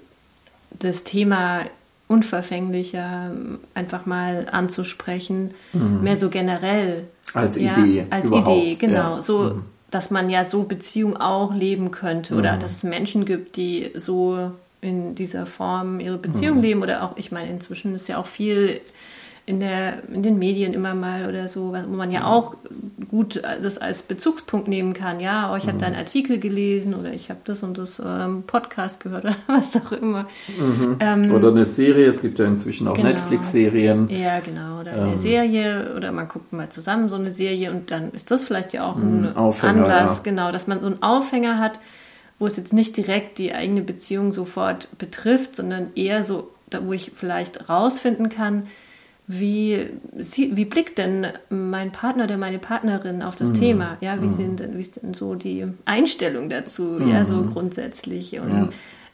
das 0.79 1.05
Thema 1.05 1.65
unverfänglicher 2.09 3.33
einfach 3.75 4.07
mal 4.07 4.47
anzusprechen, 4.51 5.55
mhm. 5.73 6.03
mehr 6.03 6.19
so 6.19 6.29
generell. 6.29 7.05
Als 7.33 7.57
ja, 7.57 7.77
Idee. 7.77 8.07
Als 8.11 8.27
überhaupt. 8.27 8.49
Idee, 8.49 8.75
genau. 8.75 9.17
Ja. 9.17 9.23
So, 9.23 9.39
mhm. 9.39 9.65
dass 9.91 10.11
man 10.11 10.29
ja 10.29 10.45
so 10.45 10.65
Beziehung 10.65 11.17
auch 11.17 11.55
leben 11.55 11.91
könnte 11.91 12.35
oder 12.35 12.57
mhm. 12.57 12.61
dass 12.61 12.73
es 12.73 12.83
Menschen 12.83 13.25
gibt, 13.25 13.57
die 13.57 13.91
so 13.95 14.53
in 14.83 15.15
dieser 15.15 15.47
Form 15.47 16.01
ihre 16.01 16.19
Beziehung 16.19 16.59
mhm. 16.59 16.63
leben 16.63 16.83
oder 16.83 17.05
auch, 17.05 17.17
ich 17.17 17.33
meine, 17.33 17.49
inzwischen 17.51 17.95
ist 17.95 18.09
ja 18.09 18.19
auch 18.19 18.27
viel 18.27 18.81
in, 19.45 19.59
der, 19.59 20.09
in 20.09 20.23
den 20.23 20.39
Medien 20.39 20.73
immer 20.73 20.95
mal 20.95 21.29
oder 21.29 21.49
so, 21.49 21.73
wo 21.73 21.97
man 21.97 22.13
ja 22.13 22.27
auch 22.27 22.55
gut 23.11 23.43
das 23.43 23.77
als 23.77 24.03
Bezugspunkt 24.03 24.69
nehmen 24.69 24.93
kann. 24.95 25.19
Ja, 25.19 25.53
oh, 25.53 25.57
ich 25.57 25.67
habe 25.67 25.79
da 25.79 25.87
einen 25.87 25.97
Artikel 25.97 26.39
gelesen 26.39 26.95
oder 26.95 27.13
ich 27.13 27.29
habe 27.29 27.41
das 27.45 27.65
und 27.65 27.77
das 27.77 28.01
ähm, 28.05 28.45
Podcast 28.47 29.01
gehört 29.01 29.25
oder 29.25 29.37
was 29.49 29.75
auch 29.75 29.91
immer. 29.93 30.27
Mhm. 30.59 30.97
Ähm, 31.01 31.35
oder 31.35 31.49
eine 31.49 31.65
Serie, 31.65 32.07
es 32.07 32.23
gibt 32.23 32.39
ja 32.39 32.45
inzwischen 32.45 32.87
auch 32.87 32.95
genau. 32.95 33.09
Netflix-Serien. 33.09 34.09
Ja, 34.11 34.39
genau. 34.39 34.81
Oder 34.81 34.93
eine 34.93 35.15
ähm. 35.15 35.17
Serie 35.17 35.95
oder 35.97 36.13
man 36.13 36.29
guckt 36.29 36.53
mal 36.53 36.69
zusammen 36.69 37.09
so 37.09 37.17
eine 37.17 37.33
Serie 37.33 37.73
und 37.73 37.91
dann 37.91 38.13
ist 38.13 38.31
das 38.31 38.45
vielleicht 38.45 38.73
ja 38.73 38.89
auch 38.89 38.97
ein 38.97 39.23
mhm, 39.23 39.37
Aufhänger, 39.37 39.85
Anlass, 39.85 40.19
ja. 40.19 40.23
genau, 40.23 40.53
dass 40.53 40.69
man 40.69 40.81
so 40.81 40.87
einen 40.87 41.03
Aufhänger 41.03 41.59
hat, 41.59 41.81
wo 42.39 42.47
es 42.47 42.57
jetzt 42.57 42.73
nicht 42.73 42.97
direkt 42.97 43.39
die 43.39 43.53
eigene 43.53 43.83
Beziehung 43.83 44.33
sofort 44.33 44.87
betrifft, 44.99 45.57
sondern 45.57 45.89
eher 45.97 46.23
so, 46.23 46.51
da, 46.71 46.87
wo 46.87 46.93
ich 46.93 47.11
vielleicht 47.17 47.69
rausfinden 47.69 48.29
kann, 48.29 48.69
wie, 49.27 49.89
wie 50.15 50.65
blickt 50.65 50.99
denn 50.99 51.27
mein 51.49 51.93
Partner 51.93 52.25
oder 52.25 52.37
meine 52.37 52.59
Partnerin 52.59 53.23
auf 53.23 53.37
das 53.37 53.51
mhm. 53.51 53.55
Thema? 53.55 53.97
Ja, 54.01 54.21
wie, 54.21 54.27
mhm. 54.27 54.31
sind 54.31 54.61
denn, 54.61 54.77
wie 54.77 54.81
ist 54.81 55.03
denn 55.03 55.15
so 55.15 55.35
die 55.35 55.67
Einstellung 55.85 56.51
dazu? 56.51 56.83
Mhm. 56.83 57.09
Ja, 57.09 57.25
so 57.25 57.43
grundsätzlich. 57.45 58.41
Und 58.41 58.51
ja 58.51 58.69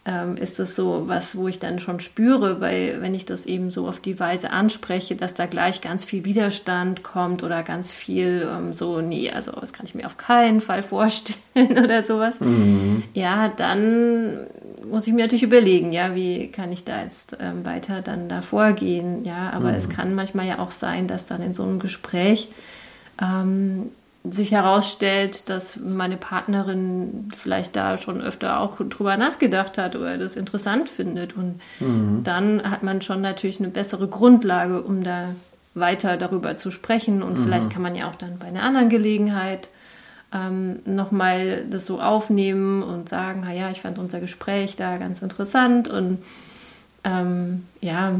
ähm, 0.08 0.36
ist 0.36 0.58
das 0.58 0.74
so 0.74 1.04
was, 1.06 1.36
wo 1.36 1.48
ich 1.48 1.58
dann 1.58 1.78
schon 1.78 2.00
spüre, 2.00 2.62
weil 2.62 3.02
wenn 3.02 3.14
ich 3.14 3.26
das 3.26 3.44
eben 3.44 3.70
so 3.70 3.86
auf 3.86 4.00
die 4.00 4.18
Weise 4.18 4.50
anspreche, 4.50 5.16
dass 5.16 5.34
da 5.34 5.44
gleich 5.44 5.82
ganz 5.82 6.02
viel 6.02 6.24
Widerstand 6.24 7.02
kommt 7.02 7.42
oder 7.42 7.62
ganz 7.62 7.92
viel 7.92 8.48
ähm, 8.50 8.72
so, 8.72 9.02
nee, 9.02 9.30
also 9.30 9.52
das 9.52 9.74
kann 9.74 9.84
ich 9.84 9.94
mir 9.94 10.06
auf 10.06 10.16
keinen 10.16 10.62
Fall 10.62 10.82
vorstellen 10.82 11.36
oder 11.54 12.02
sowas. 12.02 12.40
Mhm. 12.40 13.02
Ja, 13.12 13.48
dann 13.48 14.46
muss 14.84 15.06
ich 15.06 15.12
mir 15.12 15.22
natürlich 15.22 15.42
überlegen, 15.42 15.92
ja, 15.92 16.14
wie 16.14 16.48
kann 16.48 16.72
ich 16.72 16.84
da 16.84 17.02
jetzt 17.02 17.36
ähm, 17.40 17.64
weiter 17.64 18.02
dann 18.02 18.28
da 18.28 18.42
vorgehen, 18.42 19.24
ja, 19.24 19.50
aber 19.50 19.70
mhm. 19.70 19.76
es 19.76 19.88
kann 19.88 20.14
manchmal 20.14 20.46
ja 20.46 20.58
auch 20.58 20.70
sein, 20.70 21.08
dass 21.08 21.26
dann 21.26 21.42
in 21.42 21.54
so 21.54 21.62
einem 21.62 21.78
Gespräch 21.78 22.48
ähm, 23.20 23.90
sich 24.24 24.52
herausstellt, 24.52 25.48
dass 25.48 25.76
meine 25.76 26.16
Partnerin 26.16 27.28
vielleicht 27.34 27.76
da 27.76 27.98
schon 27.98 28.20
öfter 28.20 28.60
auch 28.60 28.76
drüber 28.76 29.16
nachgedacht 29.16 29.78
hat 29.78 29.96
oder 29.96 30.18
das 30.18 30.36
interessant 30.36 30.88
findet. 30.88 31.36
Und 31.36 31.60
mhm. 31.80 32.22
dann 32.24 32.68
hat 32.68 32.82
man 32.82 33.00
schon 33.00 33.20
natürlich 33.20 33.58
eine 33.58 33.68
bessere 33.68 34.08
Grundlage, 34.08 34.82
um 34.82 35.04
da 35.04 35.34
weiter 35.74 36.16
darüber 36.16 36.56
zu 36.56 36.70
sprechen. 36.70 37.22
Und 37.22 37.38
mhm. 37.38 37.44
vielleicht 37.44 37.70
kann 37.70 37.82
man 37.82 37.94
ja 37.94 38.08
auch 38.08 38.16
dann 38.16 38.38
bei 38.38 38.46
einer 38.46 38.62
anderen 38.62 38.88
Gelegenheit 38.88 39.68
ähm, 40.32 40.80
nochmal 40.84 41.64
das 41.70 41.86
so 41.86 42.00
aufnehmen 42.00 42.82
und 42.82 43.08
sagen, 43.08 43.46
ja, 43.54 43.70
ich 43.70 43.80
fand 43.80 43.98
unser 43.98 44.20
Gespräch 44.20 44.76
da 44.76 44.96
ganz 44.98 45.22
interessant 45.22 45.88
und 45.88 46.18
ähm, 47.04 47.64
ja, 47.80 48.14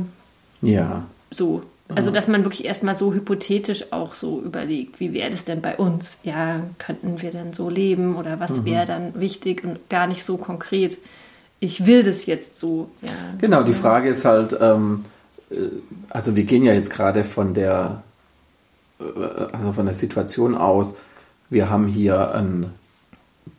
ja, 0.63 1.05
so. 1.31 1.63
Also, 1.95 2.11
dass 2.11 2.29
man 2.29 2.45
wirklich 2.45 2.67
erstmal 2.67 2.97
so 2.97 3.15
hypothetisch 3.15 3.93
auch 3.93 4.13
so 4.13 4.43
überlegt, 4.43 5.01
wie 5.01 5.15
wäre 5.15 5.31
das 5.31 5.47
denn 5.47 5.63
bei 5.63 5.77
uns? 5.77 6.19
Ja, 6.23 6.61
könnten 6.77 7.23
wir 7.23 7.31
denn 7.31 7.55
so 7.55 7.71
leben 7.71 8.17
oder 8.17 8.39
was 8.41 8.59
mhm. 8.59 8.65
wäre 8.67 8.85
dann 8.85 9.19
wichtig 9.19 9.65
und 9.65 9.89
gar 9.89 10.07
nicht 10.07 10.23
so 10.23 10.37
konkret, 10.37 10.99
ich 11.61 11.87
will 11.87 12.03
das 12.03 12.27
jetzt 12.27 12.59
so. 12.59 12.91
Ja. 13.01 13.09
Genau, 13.41 13.63
die 13.63 13.73
Frage 13.73 14.11
ist 14.11 14.27
halt, 14.27 14.55
ähm, 14.61 15.05
äh, 15.51 15.55
also 16.11 16.37
wir 16.37 16.45
gehen 16.45 16.63
ja 16.63 16.75
jetzt 16.75 16.91
gerade 16.91 17.25
von 17.25 17.55
der, 17.55 18.03
äh, 19.01 19.05
also 19.53 19.73
von 19.73 19.87
der 19.87 19.95
Situation 19.95 20.55
aus, 20.55 20.95
wir 21.51 21.71
haben 21.71 21.87
hier 21.87 22.35
ein 22.35 22.73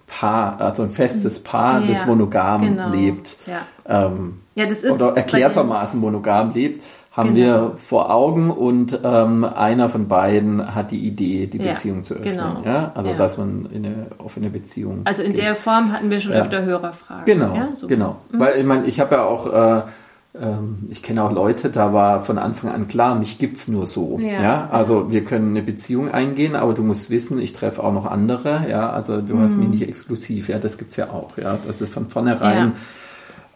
Paar, 0.08 0.60
also 0.60 0.84
ein 0.84 0.90
festes 0.90 1.44
Paar, 1.44 1.82
ja, 1.82 1.88
das 1.88 2.06
monogam 2.06 2.62
genau. 2.62 2.90
lebt. 2.90 3.38
Ja. 3.46 3.62
Ähm, 3.88 4.42
ja, 4.56 4.66
das 4.66 4.84
ist 4.84 4.92
oder 4.92 5.16
erklärtermaßen 5.16 6.00
monogam 6.00 6.54
lebt 6.54 6.84
haben 7.20 7.36
genau. 7.36 7.72
wir 7.72 7.72
vor 7.78 8.14
Augen 8.14 8.50
und 8.50 9.00
ähm, 9.04 9.44
einer 9.44 9.90
von 9.90 10.08
beiden 10.08 10.74
hat 10.74 10.92
die 10.92 11.00
Idee, 11.00 11.48
die 11.48 11.58
ja, 11.58 11.74
Beziehung 11.74 12.04
zu 12.04 12.14
öffnen. 12.14 12.38
Genau. 12.38 12.62
Ja? 12.64 12.92
Also, 12.96 13.10
ja. 13.10 13.18
dass 13.18 13.38
man 13.38 13.68
in 13.74 13.86
eine 13.86 14.08
offene 14.20 14.50
Beziehung. 14.50 15.02
Also, 15.06 15.24
in 15.24 15.34
geht. 15.34 15.44
der 15.44 15.56
Form 15.56 15.92
hatten 15.92 16.10
wir 16.10 16.20
schon 16.20 16.34
öfter 16.34 16.64
Hörerfragen. 16.64 17.26
Genau, 17.26 17.56
genau. 17.88 18.18
Mhm. 18.32 18.40
Weil 18.40 18.60
ich 18.60 18.66
meine, 18.66 18.86
ich 18.86 19.00
habe 19.00 19.16
ja 19.16 19.26
auch. 19.26 19.54
Äh, 19.54 19.82
ich 20.90 21.04
kenne 21.04 21.24
auch 21.24 21.32
Leute, 21.32 21.70
da 21.70 21.94
war 21.94 22.22
von 22.22 22.38
Anfang 22.38 22.72
an 22.72 22.88
klar, 22.88 23.16
mich 23.16 23.40
gibt 23.40 23.58
es 23.58 23.68
nur 23.68 23.86
so. 23.86 24.20
Ja. 24.20 24.42
ja. 24.42 24.70
Also 24.72 25.12
wir 25.12 25.26
können 25.26 25.50
eine 25.50 25.62
Beziehung 25.62 26.10
eingehen, 26.10 26.56
aber 26.56 26.74
du 26.74 26.84
musst 26.84 27.10
wissen, 27.10 27.40
ich 27.40 27.54
treffe 27.54 27.84
auch 27.84 27.94
noch 27.94 28.06
andere. 28.06 28.66
Ja, 28.70 28.90
also 28.90 29.22
du 29.22 29.36
mhm. 29.36 29.42
hast 29.42 29.58
mich 29.58 29.68
nicht 29.68 29.88
exklusiv. 29.88 30.48
Ja, 30.50 30.60
das 30.60 30.78
gibt 30.78 30.92
es 30.92 30.98
ja 30.98 31.10
auch. 31.10 31.38
Ja, 31.38 31.58
das 31.66 31.82
ist 31.82 31.94
von 31.94 32.08
vornherein. 32.08 32.74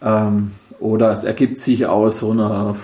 Ja. 0.01 0.27
Ähm, 0.27 0.51
oder 0.79 1.13
es 1.13 1.23
ergibt 1.23 1.59
sich 1.59 1.85
aus 1.85 2.19
so 2.19 2.31
einer 2.31 2.75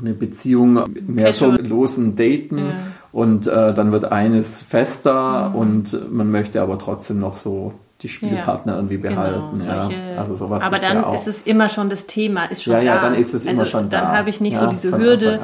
eine 0.00 0.12
Beziehung 0.12 0.84
mehr 1.06 1.32
so 1.32 1.50
losen 1.50 2.16
Daten 2.16 2.58
ja. 2.58 2.74
und 3.12 3.46
äh, 3.46 3.72
dann 3.72 3.92
wird 3.92 4.12
eines 4.12 4.62
fester 4.62 5.50
mhm. 5.50 5.54
und 5.54 6.12
man 6.12 6.30
möchte 6.30 6.60
aber 6.60 6.78
trotzdem 6.78 7.20
noch 7.20 7.36
so 7.36 7.72
die 8.02 8.08
Spielpartner 8.08 8.72
ja, 8.72 8.78
irgendwie 8.78 8.98
genau, 8.98 9.14
behalten. 9.14 9.58
Genau, 9.58 9.82
solche, 9.82 9.98
ja. 9.98 10.18
Also 10.18 10.34
sowas 10.34 10.62
aber 10.62 10.78
dann 10.78 11.02
ja 11.02 11.14
ist 11.14 11.28
es 11.28 11.42
immer 11.42 11.68
schon 11.68 11.90
das 11.90 12.06
Thema, 12.06 12.46
ist 12.46 12.62
schon 12.62 12.74
ja, 12.74 12.80
da. 12.80 12.84
Ja, 12.84 13.00
dann 13.00 13.14
ist 13.14 13.34
es 13.34 13.46
also 13.46 13.50
immer 13.50 13.66
schon 13.66 13.90
dann 13.90 13.90
da. 13.90 14.00
Dann 14.08 14.18
habe 14.18 14.30
ich 14.30 14.40
nicht 14.40 14.56
so 14.56 14.66
diese 14.66 14.96
Hürde. 14.96 15.40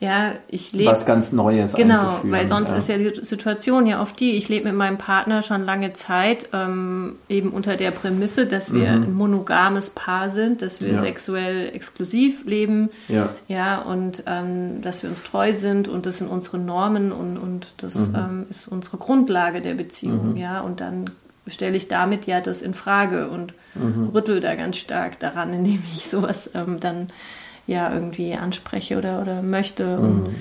Ja, 0.00 0.32
ich 0.48 0.72
lebe. 0.72 0.90
Was 0.90 1.06
ganz 1.06 1.32
Neues 1.32 1.72
Genau, 1.72 2.18
weil 2.24 2.46
sonst 2.46 2.72
ist 2.72 2.88
ja 2.88 2.98
die 2.98 3.24
Situation 3.24 3.86
ja 3.86 4.02
oft 4.02 4.18
die, 4.20 4.32
ich 4.32 4.48
lebe 4.48 4.66
mit 4.66 4.74
meinem 4.74 4.98
Partner 4.98 5.40
schon 5.40 5.64
lange 5.64 5.94
Zeit, 5.94 6.48
ähm, 6.52 7.14
eben 7.28 7.50
unter 7.50 7.76
der 7.76 7.90
Prämisse, 7.90 8.46
dass 8.46 8.72
wir 8.72 8.90
mhm. 8.90 9.02
ein 9.02 9.14
monogames 9.14 9.90
Paar 9.90 10.28
sind, 10.28 10.62
dass 10.62 10.80
wir 10.80 11.00
sexuell 11.00 11.70
exklusiv 11.72 12.44
leben, 12.44 12.90
ja, 13.08 13.30
ja 13.48 13.80
und 13.80 14.24
ähm, 14.26 14.82
dass 14.82 15.02
wir 15.02 15.10
uns 15.10 15.22
treu 15.22 15.52
sind 15.54 15.88
und 15.88 16.06
das 16.06 16.18
sind 16.18 16.28
unsere 16.28 16.58
Normen 16.58 17.12
und, 17.12 17.38
und 17.38 17.74
das 17.78 17.94
mhm. 17.94 18.14
ähm, 18.14 18.46
ist 18.50 18.68
unsere 18.68 18.98
Grundlage 18.98 19.62
der 19.62 19.74
Beziehung, 19.74 20.32
mhm. 20.32 20.36
ja, 20.36 20.60
und 20.60 20.80
dann 20.80 21.10
stelle 21.46 21.76
ich 21.76 21.88
damit 21.88 22.26
ja 22.26 22.40
das 22.40 22.62
in 22.62 22.74
Frage 22.74 23.28
und 23.28 23.54
mhm. 23.74 24.10
rüttel 24.14 24.40
da 24.40 24.54
ganz 24.54 24.76
stark 24.76 25.18
daran, 25.18 25.52
indem 25.52 25.82
ich 25.92 26.06
sowas 26.06 26.50
ähm, 26.54 26.80
dann 26.80 27.08
ja 27.66 27.92
irgendwie 27.92 28.34
anspreche 28.34 28.98
oder, 28.98 29.20
oder 29.20 29.42
möchte. 29.42 29.98
Und, 29.98 30.24
mhm. 30.24 30.34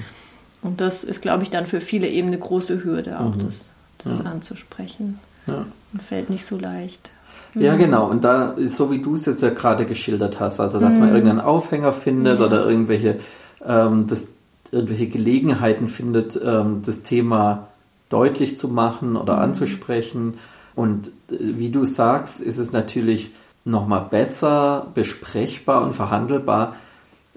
und 0.61 0.81
das 0.81 1.03
ist, 1.03 1.21
glaube 1.21 1.43
ich, 1.43 1.49
dann 1.49 1.67
für 1.67 1.81
viele 1.81 2.07
eben 2.07 2.27
eine 2.27 2.39
große 2.39 2.83
Hürde, 2.83 3.19
auch 3.19 3.35
mhm. 3.35 3.45
das, 3.45 3.71
das 4.03 4.19
ja. 4.19 4.25
anzusprechen. 4.25 5.19
Ja. 5.47 5.65
Und 5.91 6.01
fällt 6.01 6.29
nicht 6.29 6.45
so 6.45 6.57
leicht. 6.57 7.11
Ja, 7.55 7.73
mhm. 7.73 7.79
genau. 7.79 8.09
Und 8.09 8.23
da 8.23 8.51
ist 8.51 8.77
so, 8.77 8.91
wie 8.91 9.01
du 9.01 9.15
es 9.15 9.25
jetzt 9.25 9.43
ja 9.43 9.49
gerade 9.49 9.85
geschildert 9.85 10.39
hast, 10.39 10.59
also 10.59 10.79
dass 10.79 10.97
man 10.97 11.09
mhm. 11.09 11.15
irgendeinen 11.15 11.41
Aufhänger 11.41 11.93
findet 11.93 12.39
ja. 12.39 12.45
oder 12.45 12.65
irgendwelche, 12.67 13.19
ähm, 13.65 14.07
das, 14.07 14.27
irgendwelche 14.71 15.07
Gelegenheiten 15.07 15.87
findet, 15.87 16.39
ähm, 16.43 16.81
das 16.85 17.03
Thema 17.03 17.67
deutlich 18.09 18.57
zu 18.57 18.67
machen 18.69 19.15
oder 19.15 19.35
mhm. 19.37 19.43
anzusprechen. 19.43 20.35
Und 20.75 21.07
äh, 21.07 21.11
wie 21.39 21.69
du 21.69 21.85
sagst, 21.85 22.41
ist 22.41 22.57
es 22.57 22.71
natürlich 22.71 23.31
nochmal 23.65 24.07
besser 24.09 24.87
besprechbar 24.93 25.83
und 25.83 25.93
verhandelbar, 25.93 26.75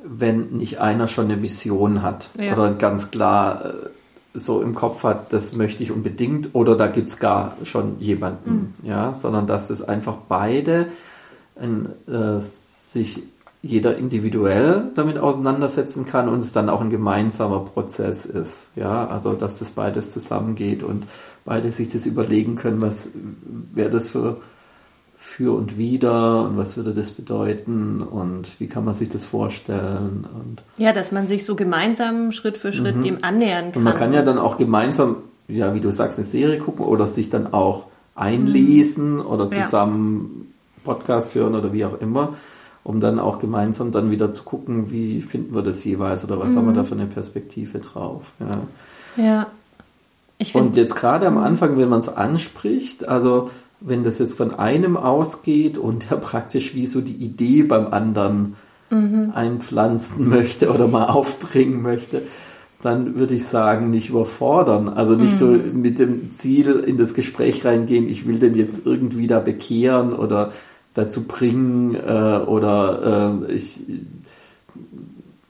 wenn 0.03 0.51
nicht 0.51 0.81
einer 0.81 1.09
schon 1.09 1.27
eine 1.27 1.37
Mission 1.37 2.03
hat 2.03 2.31
ja. 2.39 2.53
oder 2.53 2.73
ganz 2.75 3.11
klar 3.11 3.65
äh, 3.65 3.73
so 4.35 4.61
im 4.61 4.75
Kopf 4.75 5.03
hat, 5.03 5.33
das 5.33 5.55
möchte 5.55 5.83
ich 5.83 5.91
unbedingt 5.91 6.55
oder 6.55 6.77
da 6.77 6.89
gibt 6.89 7.09
es 7.09 7.19
gar 7.19 7.57
schon 7.63 7.99
jemanden, 8.01 8.75
mhm. 8.83 8.89
ja, 8.89 9.15
sondern 9.15 9.47
dass 9.47 9.71
es 9.71 9.83
einfach 9.83 10.17
beide 10.29 10.89
ein, 11.59 11.89
äh, 12.07 12.41
sich 12.41 13.23
jeder 13.67 13.97
individuell 13.97 14.85
damit 14.95 15.19
auseinandersetzen 15.19 16.07
kann 16.07 16.29
und 16.29 16.39
es 16.39 16.53
dann 16.53 16.69
auch 16.69 16.81
ein 16.81 16.91
gemeinsamer 16.91 17.61
Prozess 17.61 18.27
ist, 18.27 18.69
ja, 18.77 19.07
also 19.09 19.33
dass 19.33 19.59
das 19.59 19.71
beides 19.71 20.11
zusammengeht 20.11 20.83
und 20.83 21.03
beide 21.45 21.73
sich 21.73 21.89
das 21.89 22.07
überlegen 22.07 22.57
können, 22.57 22.81
was 22.81 23.11
wäre 23.75 23.91
das 23.91 24.09
für 24.09 24.39
für 25.19 25.57
und 25.57 25.77
wieder 25.77 26.45
und 26.45 26.57
was 26.57 26.77
würde 26.77 26.95
das 26.95 27.11
bedeuten 27.11 28.01
und 28.01 28.61
wie 28.61 28.69
kann 28.69 28.85
man 28.85 28.95
sich 28.95 29.09
das 29.09 29.25
vorstellen. 29.25 30.25
Und 30.33 30.63
ja, 30.79 30.93
dass 30.93 31.11
man 31.11 31.27
sich 31.27 31.45
so 31.45 31.57
gemeinsam 31.57 32.33
Schritt 32.33 32.59
für 32.59 32.73
Schritt 32.73 32.97
mhm. 32.97 33.03
dem 33.03 33.19
annähern 33.25 33.73
kann. 33.73 33.79
Und 33.79 33.83
man 33.83 33.95
kann 33.95 34.13
ja 34.13 34.23
dann 34.23 34.39
auch 34.39 34.57
gemeinsam, 34.57 35.17
ja, 35.49 35.75
wie 35.75 35.81
du 35.81 35.91
sagst, 35.91 36.19
eine 36.19 36.27
Serie 36.27 36.59
gucken 36.59 36.85
oder 36.85 37.09
sich 37.09 37.29
dann 37.29 37.53
auch 37.53 37.87
einlesen 38.15 39.15
mhm. 39.15 39.27
oder 39.27 39.51
zusammen 39.51 40.53
ja. 40.85 40.93
Podcast 40.93 41.35
hören 41.35 41.55
oder 41.55 41.73
wie 41.73 41.85
auch 41.85 42.01
immer, 42.01 42.35
um 42.87 43.01
dann 43.01 43.19
auch 43.19 43.41
gemeinsam 43.41 43.91
dann 43.91 44.13
wieder 44.13 44.31
zu 44.31 44.45
gucken, 44.45 44.93
wie 44.93 45.21
finden 45.21 45.57
wir 45.57 45.63
das 45.63 45.83
jeweils 45.83 46.23
oder 46.23 46.39
was 46.39 46.53
mhm. 46.53 46.57
haben 46.57 46.67
wir 46.69 46.75
da 46.75 46.85
für 46.85 46.95
eine 46.95 47.07
Perspektive 47.07 47.81
drauf. 47.81 48.31
Ja. 48.39 49.25
ja. 49.25 49.47
und 50.53 50.77
jetzt 50.77 50.95
gerade 50.95 51.27
am 51.27 51.35
mhm. 51.35 51.41
Anfang, 51.41 51.79
wenn 51.79 51.89
man 51.89 51.99
es 51.99 52.09
anspricht, 52.09 53.09
also 53.09 53.51
wenn 53.81 54.05
das 54.05 54.21
jetzt 54.21 54.37
von 54.37 54.55
einem 54.55 54.97
ausgeht 54.97 55.79
und 55.79 56.13
er 56.13 56.17
praktisch 56.21 56.77
wie 56.77 56.87
so 56.87 57.01
die 57.01 57.17
Idee 57.17 57.65
beim 57.65 57.89
anderen 57.89 58.55
mhm. 58.91 59.33
einpflanzen 59.35 60.29
möchte 60.29 60.73
oder 60.73 60.87
mal 60.87 61.07
aufbringen 61.07 61.83
möchte, 61.83 62.23
dann 62.83 63.19
würde 63.19 63.35
ich 63.35 63.47
sagen, 63.47 63.91
nicht 63.91 64.11
überfordern. 64.11 64.89
Also 64.89 65.17
nicht 65.17 65.35
mhm. 65.35 65.39
so 65.39 65.47
mit 65.47 65.99
dem 65.99 66.37
Ziel 66.37 66.85
in 66.87 66.99
das 66.99 67.15
Gespräch 67.15 67.65
reingehen, 67.65 68.09
ich 68.09 68.29
will 68.29 68.39
den 68.39 68.55
jetzt 68.55 68.87
irgendwie 68.87 69.27
da 69.27 69.41
bekehren 69.41 70.13
oder 70.13 70.53
dazu 70.97 71.25
bringen 71.25 71.95
äh, 71.95 71.99
oder 72.47 73.43
äh, 73.49 73.53
ich 73.53 73.81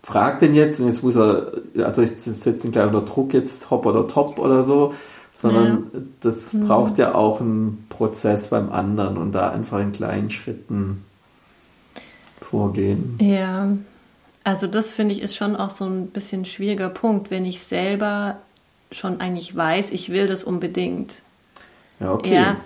frag 0.02 0.40
den 0.40 0.54
jetzt 0.54 0.80
und 0.80 0.88
jetzt 0.88 1.02
muss 1.02 1.16
er, 1.16 1.52
also 1.82 2.02
ich 2.02 2.12
setze 2.18 2.66
ihn 2.66 2.72
gleich 2.72 2.86
unter 2.86 3.02
Druck, 3.02 3.32
jetzt 3.32 3.70
hopp 3.70 3.86
oder 3.86 4.06
top 4.06 4.38
oder 4.38 4.62
so, 4.62 4.94
sondern 5.32 5.88
ja. 5.92 6.00
das 6.20 6.52
mhm. 6.52 6.66
braucht 6.66 6.98
ja 6.98 7.14
auch 7.14 7.40
einen 7.40 7.86
Prozess 7.88 8.48
beim 8.48 8.70
anderen 8.70 9.16
und 9.16 9.32
da 9.32 9.50
einfach 9.50 9.80
in 9.80 9.92
kleinen 9.92 10.30
Schritten 10.30 11.04
vorgehen. 12.40 13.18
Ja, 13.20 13.68
also 14.44 14.66
das 14.66 14.92
finde 14.92 15.14
ich 15.14 15.22
ist 15.22 15.36
schon 15.36 15.56
auch 15.56 15.70
so 15.70 15.84
ein 15.84 16.08
bisschen 16.08 16.44
schwieriger 16.44 16.88
Punkt, 16.88 17.30
wenn 17.30 17.44
ich 17.44 17.62
selber 17.62 18.36
schon 18.92 19.20
eigentlich 19.20 19.54
weiß, 19.54 19.90
ich 19.90 20.10
will 20.10 20.26
das 20.28 20.44
unbedingt. 20.44 21.22
Ja, 22.00 22.12
okay. 22.12 22.34
Ja, 22.34 22.56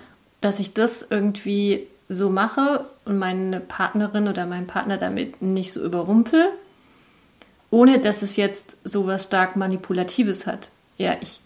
dass 0.41 0.59
ich 0.59 0.73
das 0.73 1.05
irgendwie 1.09 1.87
so 2.11 2.29
mache 2.29 2.85
und 3.05 3.17
meine 3.17 3.59
Partnerin 3.59 4.27
oder 4.27 4.45
meinen 4.45 4.67
Partner 4.67 4.97
damit 4.97 5.41
nicht 5.41 5.71
so 5.71 5.81
überrumpel, 5.81 6.45
ohne 7.69 7.99
dass 7.99 8.21
es 8.21 8.35
jetzt 8.35 8.77
so 8.83 9.07
was 9.07 9.23
stark 9.23 9.55
Manipulatives 9.55 10.45
hat. 10.45 10.69
Ja, 10.97 11.15
ich 11.21 11.39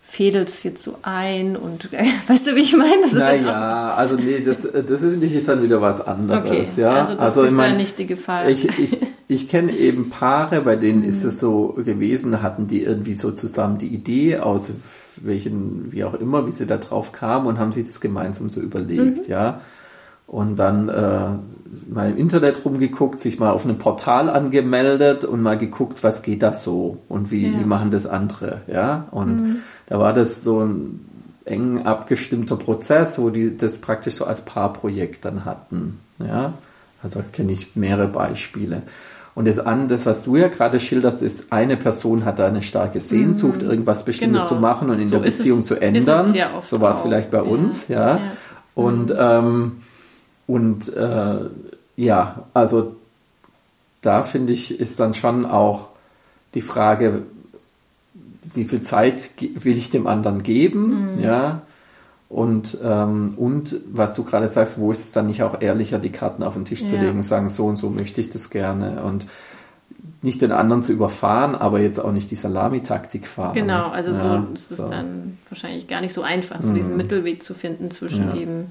fädel 0.00 0.44
es 0.44 0.62
jetzt 0.62 0.84
so 0.84 0.98
ein 1.02 1.56
und 1.56 1.92
weißt 2.28 2.46
du, 2.46 2.54
wie 2.54 2.60
ich 2.60 2.76
meine? 2.76 3.02
Das 3.02 3.12
naja, 3.12 3.94
also 3.94 4.14
nee, 4.14 4.40
das, 4.40 4.62
das 4.62 5.02
ist 5.02 5.48
dann 5.48 5.62
wieder 5.62 5.82
was 5.82 6.06
anderes. 6.06 6.48
Okay, 6.48 6.66
ja? 6.76 6.92
Also 6.92 7.14
das 7.14 7.22
also, 7.22 7.42
ist 7.42 7.50
ich 7.50 7.56
mein, 7.56 7.76
nicht 7.76 7.98
die 7.98 8.06
Gefahr. 8.06 8.48
Ich, 8.48 8.78
ich, 8.78 8.96
ich 9.28 9.48
kenne 9.48 9.72
eben 9.72 10.10
Paare, 10.10 10.60
bei 10.60 10.76
denen 10.76 11.02
ist 11.02 11.24
es 11.24 11.40
so 11.40 11.74
gewesen, 11.84 12.42
hatten 12.42 12.68
die 12.68 12.84
irgendwie 12.84 13.14
so 13.14 13.32
zusammen 13.32 13.78
die 13.78 13.88
Idee 13.88 14.38
aus 14.38 14.70
welchen, 15.20 15.90
wie 15.90 16.04
auch 16.04 16.14
immer, 16.14 16.46
wie 16.46 16.52
sie 16.52 16.66
da 16.66 16.76
drauf 16.76 17.10
kamen 17.10 17.46
und 17.46 17.58
haben 17.58 17.72
sich 17.72 17.86
das 17.86 18.00
gemeinsam 18.00 18.50
so 18.50 18.60
überlegt, 18.60 19.26
mhm. 19.26 19.32
ja. 19.32 19.60
Und 20.26 20.56
dann 20.56 20.88
äh, 20.88 21.28
mal 21.88 22.10
im 22.10 22.16
Internet 22.16 22.64
rumgeguckt, 22.64 23.20
sich 23.20 23.38
mal 23.38 23.50
auf 23.50 23.64
einem 23.64 23.78
Portal 23.78 24.28
angemeldet 24.28 25.24
und 25.24 25.42
mal 25.42 25.58
geguckt, 25.58 26.02
was 26.02 26.22
geht 26.22 26.42
da 26.42 26.54
so 26.54 26.98
und 27.08 27.30
wie, 27.30 27.46
ja. 27.46 27.60
wie 27.60 27.64
machen 27.64 27.90
das 27.90 28.06
andere, 28.06 28.62
ja. 28.66 29.06
Und 29.10 29.36
mhm. 29.36 29.56
da 29.86 29.98
war 29.98 30.12
das 30.12 30.42
so 30.42 30.60
ein 30.60 31.00
eng 31.44 31.86
abgestimmter 31.86 32.56
Prozess, 32.56 33.18
wo 33.18 33.30
die 33.30 33.56
das 33.56 33.78
praktisch 33.78 34.14
so 34.14 34.24
als 34.24 34.40
Paarprojekt 34.40 35.24
dann 35.24 35.44
hatten, 35.44 36.00
ja. 36.18 36.54
Also 37.02 37.20
kenne 37.32 37.52
ich 37.52 37.76
mehrere 37.76 38.08
Beispiele. 38.08 38.82
Und 39.34 39.46
das 39.46 39.58
an, 39.58 39.86
das, 39.86 40.06
was 40.06 40.22
du 40.22 40.36
ja 40.36 40.48
gerade 40.48 40.80
schilderst, 40.80 41.22
ist, 41.22 41.52
eine 41.52 41.76
Person 41.76 42.24
hat 42.24 42.38
da 42.38 42.46
eine 42.46 42.62
starke 42.62 43.00
Sehnsucht, 43.00 43.62
mhm. 43.62 43.70
irgendwas 43.70 44.04
Bestimmtes 44.04 44.48
genau. 44.48 44.54
zu 44.54 44.60
machen 44.60 44.88
und 44.88 44.98
in 44.98 45.08
so 45.08 45.18
der 45.18 45.24
Beziehung 45.24 45.60
es, 45.60 45.66
zu 45.66 45.80
ändern. 45.80 46.34
Ja 46.34 46.48
so 46.66 46.80
war 46.80 46.94
es 46.94 47.02
vielleicht 47.02 47.30
bei 47.30 47.42
uns, 47.42 47.88
ja. 47.88 48.16
ja. 48.16 48.20
Und, 48.74 49.10
mhm. 49.10 49.16
ähm, 49.18 49.72
und 50.46 50.94
äh, 50.94 51.38
ja, 51.96 52.44
also 52.54 52.96
da 54.02 54.22
finde 54.22 54.52
ich, 54.52 54.78
ist 54.78 55.00
dann 55.00 55.14
schon 55.14 55.44
auch 55.46 55.88
die 56.54 56.60
Frage, 56.60 57.22
wie 58.54 58.64
viel 58.64 58.80
Zeit 58.80 59.30
will 59.40 59.76
ich 59.76 59.90
dem 59.90 60.06
anderen 60.06 60.42
geben, 60.42 61.16
mhm. 61.16 61.20
ja, 61.20 61.62
und, 62.28 62.78
ähm, 62.82 63.34
und 63.36 63.76
was 63.92 64.14
du 64.14 64.24
gerade 64.24 64.48
sagst, 64.48 64.78
wo 64.80 64.90
ist 64.90 65.04
es 65.04 65.12
dann 65.12 65.28
nicht 65.28 65.42
auch 65.42 65.60
ehrlicher, 65.60 65.98
die 65.98 66.10
Karten 66.10 66.42
auf 66.42 66.54
den 66.54 66.64
Tisch 66.64 66.82
ja. 66.82 66.88
zu 66.88 66.96
legen 66.96 67.16
und 67.16 67.22
sagen, 67.22 67.48
so 67.48 67.66
und 67.66 67.76
so 67.76 67.88
möchte 67.88 68.20
ich 68.20 68.30
das 68.30 68.50
gerne 68.50 69.02
und 69.04 69.26
nicht 70.22 70.42
den 70.42 70.50
anderen 70.50 70.82
zu 70.82 70.92
überfahren, 70.92 71.54
aber 71.54 71.80
jetzt 71.80 72.00
auch 72.00 72.10
nicht 72.10 72.30
die 72.30 72.36
Salamitaktik 72.36 73.28
fahren. 73.28 73.54
Genau, 73.54 73.90
also 73.90 74.10
ja, 74.10 74.44
so 74.44 74.54
ist 74.54 74.70
es 74.72 74.76
so. 74.78 74.88
dann 74.88 75.38
wahrscheinlich 75.48 75.86
gar 75.86 76.00
nicht 76.00 76.14
so 76.14 76.22
einfach, 76.22 76.62
so 76.62 76.70
mhm. 76.70 76.74
diesen 76.74 76.96
Mittelweg 76.96 77.44
zu 77.44 77.54
finden 77.54 77.90
zwischen 77.92 78.30
ja. 78.30 78.36
eben, 78.36 78.70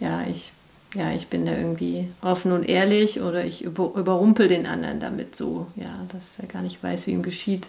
ja, 0.00 0.22
ich, 0.28 0.52
ja, 0.94 1.12
ich 1.12 1.28
bin 1.28 1.46
da 1.46 1.52
irgendwie 1.52 2.08
offen 2.20 2.52
und 2.52 2.68
ehrlich 2.68 3.20
oder 3.22 3.44
ich 3.44 3.64
über, 3.64 3.92
überrumpel 3.96 4.48
den 4.48 4.66
anderen 4.66 5.00
damit 5.00 5.36
so, 5.36 5.66
ja, 5.76 5.90
dass 6.12 6.38
er 6.38 6.46
gar 6.46 6.62
nicht 6.62 6.82
weiß, 6.82 7.06
wie 7.06 7.12
ihm 7.12 7.22
geschieht. 7.22 7.68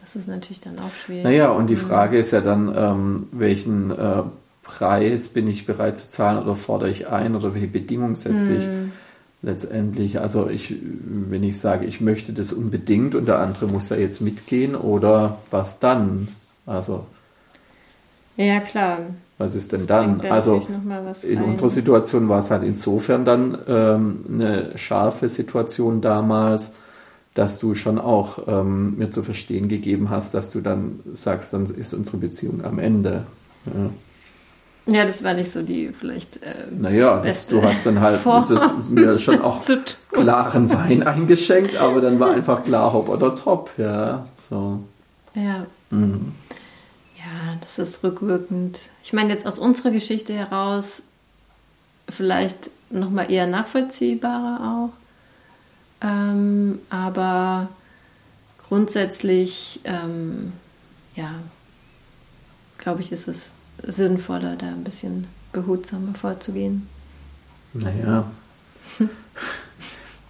Das 0.00 0.16
ist 0.16 0.28
natürlich 0.28 0.60
dann 0.60 0.78
auch 0.78 0.94
schwierig. 0.94 1.24
Naja, 1.24 1.50
und 1.50 1.68
die 1.68 1.74
mhm. 1.74 1.80
Frage 1.80 2.18
ist 2.18 2.32
ja 2.32 2.40
dann, 2.40 2.72
ähm, 2.76 3.28
welchen 3.32 3.90
äh, 3.90 4.22
Preis 4.62 5.28
bin 5.28 5.48
ich 5.48 5.66
bereit 5.66 5.98
zu 5.98 6.10
zahlen 6.10 6.42
oder 6.42 6.54
fordere 6.54 6.90
ich 6.90 7.08
ein 7.08 7.34
oder 7.34 7.54
welche 7.54 7.68
Bedingungen 7.68 8.14
setze 8.14 8.54
ich 8.54 8.66
mhm. 8.66 8.92
letztendlich? 9.42 10.20
Also 10.20 10.48
ich, 10.48 10.74
wenn 10.80 11.42
ich 11.42 11.58
sage, 11.58 11.86
ich 11.86 12.00
möchte 12.00 12.32
das 12.32 12.52
unbedingt 12.52 13.16
und 13.16 13.26
der 13.26 13.40
andere 13.40 13.66
muss 13.66 13.88
da 13.88 13.96
jetzt 13.96 14.20
mitgehen 14.20 14.76
oder 14.76 15.38
was 15.50 15.80
dann? 15.80 16.28
Also 16.66 17.06
ja 18.36 18.60
klar. 18.60 18.98
Was 19.38 19.54
ist 19.56 19.72
denn 19.72 19.86
dann? 19.86 20.20
Also 20.20 20.66
in 21.22 21.38
ein. 21.38 21.44
unserer 21.44 21.68
Situation 21.68 22.28
war 22.28 22.40
es 22.40 22.50
halt 22.50 22.62
insofern 22.62 23.24
dann 23.24 23.58
ähm, 23.66 24.24
eine 24.32 24.78
scharfe 24.78 25.28
Situation 25.28 26.00
damals, 26.00 26.72
dass 27.34 27.58
du 27.58 27.74
schon 27.74 27.98
auch 27.98 28.46
ähm, 28.46 28.96
mir 28.98 29.10
zu 29.10 29.22
verstehen 29.22 29.68
gegeben 29.68 30.10
hast, 30.10 30.34
dass 30.34 30.50
du 30.50 30.60
dann 30.60 31.00
sagst, 31.12 31.52
dann 31.52 31.66
ist 31.66 31.92
unsere 31.92 32.18
Beziehung 32.18 32.64
am 32.64 32.78
Ende. 32.78 33.24
Ja, 34.86 34.92
ja 34.92 35.06
das 35.06 35.24
war 35.24 35.34
nicht 35.34 35.50
so 35.50 35.62
die 35.62 35.88
vielleicht. 35.88 36.42
Äh, 36.42 36.66
naja, 36.78 37.20
das, 37.20 37.48
du 37.48 37.62
hast 37.62 37.84
dann 37.84 38.00
halt 38.00 38.20
das, 38.48 38.70
mir 38.90 39.18
schon 39.18 39.40
auch 39.40 39.60
klaren 40.12 40.70
Wein 40.72 41.02
eingeschenkt, 41.02 41.78
aber 41.78 42.00
dann 42.00 42.20
war 42.20 42.32
einfach 42.32 42.62
klar, 42.62 42.92
hopp 42.92 43.08
oder 43.08 43.34
top, 43.34 43.70
ja. 43.76 44.26
So. 44.48 44.78
Ja. 45.34 45.66
Mhm. 45.90 46.32
Das 47.62 47.78
ist 47.78 48.02
rückwirkend. 48.02 48.90
Ich 49.04 49.12
meine, 49.12 49.32
jetzt 49.32 49.46
aus 49.46 49.58
unserer 49.58 49.92
Geschichte 49.92 50.34
heraus 50.34 51.02
vielleicht 52.08 52.70
nochmal 52.90 53.30
eher 53.30 53.46
nachvollziehbarer 53.46 54.90
auch. 54.90 56.06
Ähm, 56.06 56.80
aber 56.90 57.68
grundsätzlich, 58.68 59.80
ähm, 59.84 60.52
ja, 61.14 61.34
glaube 62.78 63.00
ich, 63.00 63.12
ist 63.12 63.28
es 63.28 63.52
sinnvoller, 63.82 64.56
da 64.56 64.66
ein 64.66 64.84
bisschen 64.84 65.28
behutsamer 65.52 66.14
vorzugehen. 66.14 66.88
Naja. 67.72 68.30